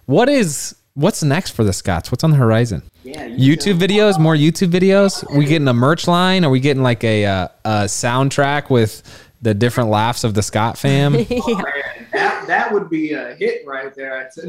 [0.06, 2.10] What is what's next for the Scotts?
[2.10, 2.82] What's on the horizon?
[3.02, 5.24] Yeah, you YouTube videos, more YouTube videos.
[5.36, 6.44] We getting a merch line?
[6.44, 9.02] Are we getting like a uh, a soundtrack with
[9.42, 11.14] the different laughs of the Scott fam?
[11.14, 11.24] yeah.
[11.38, 14.18] man, that that that would be a hit right there.
[14.18, 14.46] I'd say.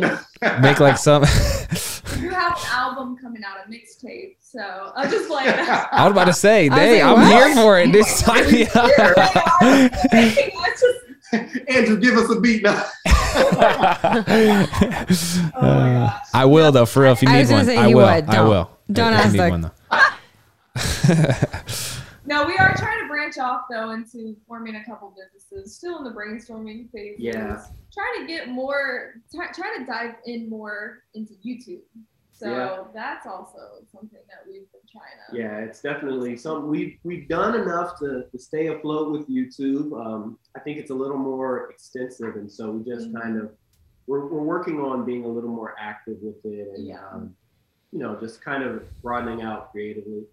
[0.62, 1.26] Make like some.
[2.20, 4.36] You have an album coming out, a mixtape.
[4.40, 7.48] So I'm just like, I was about to say, I was hey, like, I'm what?
[7.48, 7.92] here for it.
[7.92, 8.74] This time, it's
[10.82, 11.05] just
[11.68, 12.84] Andrew, give us a beat now.
[13.38, 14.66] Oh my.
[15.54, 17.12] Uh, I will though, for real.
[17.12, 17.96] If you need was one, I will.
[17.96, 18.06] would.
[18.08, 18.48] I Don't.
[18.50, 18.70] will.
[18.92, 19.72] Don't If you ask need one, though.
[22.28, 25.76] No, we are trying to branch off though into forming a couple businesses.
[25.76, 27.18] Still in the brainstorming phase.
[27.20, 27.64] Yeah.
[27.94, 31.82] Trying to get more, try, trying to dive in more into YouTube.
[32.34, 32.84] So Yeah.
[32.96, 33.60] that's also
[33.92, 34.66] something that we've
[35.32, 35.38] to.
[35.38, 39.92] Yeah, it's definitely something we've we've done enough to, to stay afloat with YouTube.
[40.00, 43.22] Um, I think it's a little more extensive, and so we just Mhm.
[43.22, 43.52] kind of
[44.08, 47.00] we're, we're working on being a little more active with it, and Yeah.
[47.12, 47.36] um,
[47.92, 50.24] you know, just kind of broadening out creatively.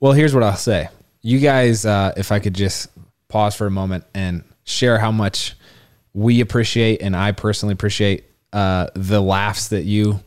[0.00, 0.88] Well, here's what I'll say.
[1.22, 2.90] You guys, uh, if I could just
[3.28, 5.56] pause for a moment and share how much
[6.14, 10.20] we appreciate and I personally appreciate uh, the laughs that you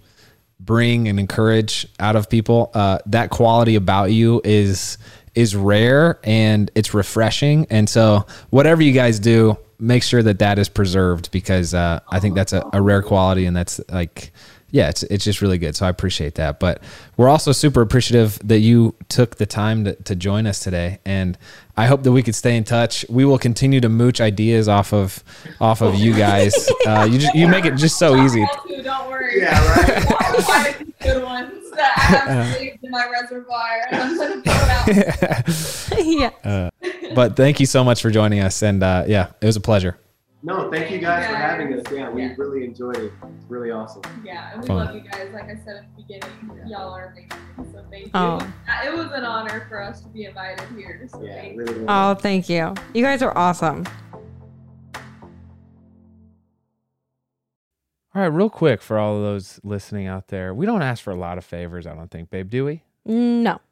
[0.64, 2.72] bring and encourage out of people.
[2.74, 4.98] Uh, that quality about you is
[5.34, 7.66] is rare and it's refreshing.
[7.70, 12.20] And so, whatever you guys do, make sure that that is preserved because uh, I
[12.20, 14.32] think that's a, a rare quality and that's like
[14.72, 15.76] yeah, it's it's just really good.
[15.76, 16.60] So I appreciate that.
[16.60, 16.82] But
[17.18, 21.00] we're also super appreciative that you took the time to, to join us today.
[21.06, 21.38] And
[21.76, 23.06] I hope that we could stay in touch.
[23.10, 25.24] We will continue to mooch ideas off of
[25.60, 26.70] off of you guys.
[26.88, 28.44] Uh, you just, you make it just so easy.
[28.68, 29.40] Too, don't worry.
[29.40, 30.12] Yeah, right.
[30.22, 34.42] I'll find some good ones that I have saved in my reservoir, and I'm gonna
[34.42, 36.00] put out.
[36.44, 36.70] yeah.
[37.14, 38.64] but thank you so much for joining us.
[38.64, 39.98] And uh, yeah, it was a pleasure.
[40.44, 41.84] No, thank you Thank you guys for having us.
[41.92, 42.34] Yeah, we Yeah.
[42.38, 43.14] really enjoyed it.
[43.38, 44.02] It's really awesome.
[44.26, 44.78] Yeah, and we Fun.
[44.78, 45.30] love you guys.
[45.34, 47.72] Like I said at the beginning, y'all are amazing.
[47.72, 48.12] So thank you.
[48.16, 48.40] Oh.
[48.84, 51.08] It was an honor for us to be invited here.
[51.12, 51.74] So Yeah, thank really.
[51.74, 51.86] really.
[51.88, 52.74] Oh, thank you.
[52.96, 53.86] You guys are awesome.
[58.14, 61.12] All right, real quick for all of those listening out there, we don't ask for
[61.12, 62.84] a lot of favors, I don't think, babe, do we?
[63.08, 63.62] Mm, no.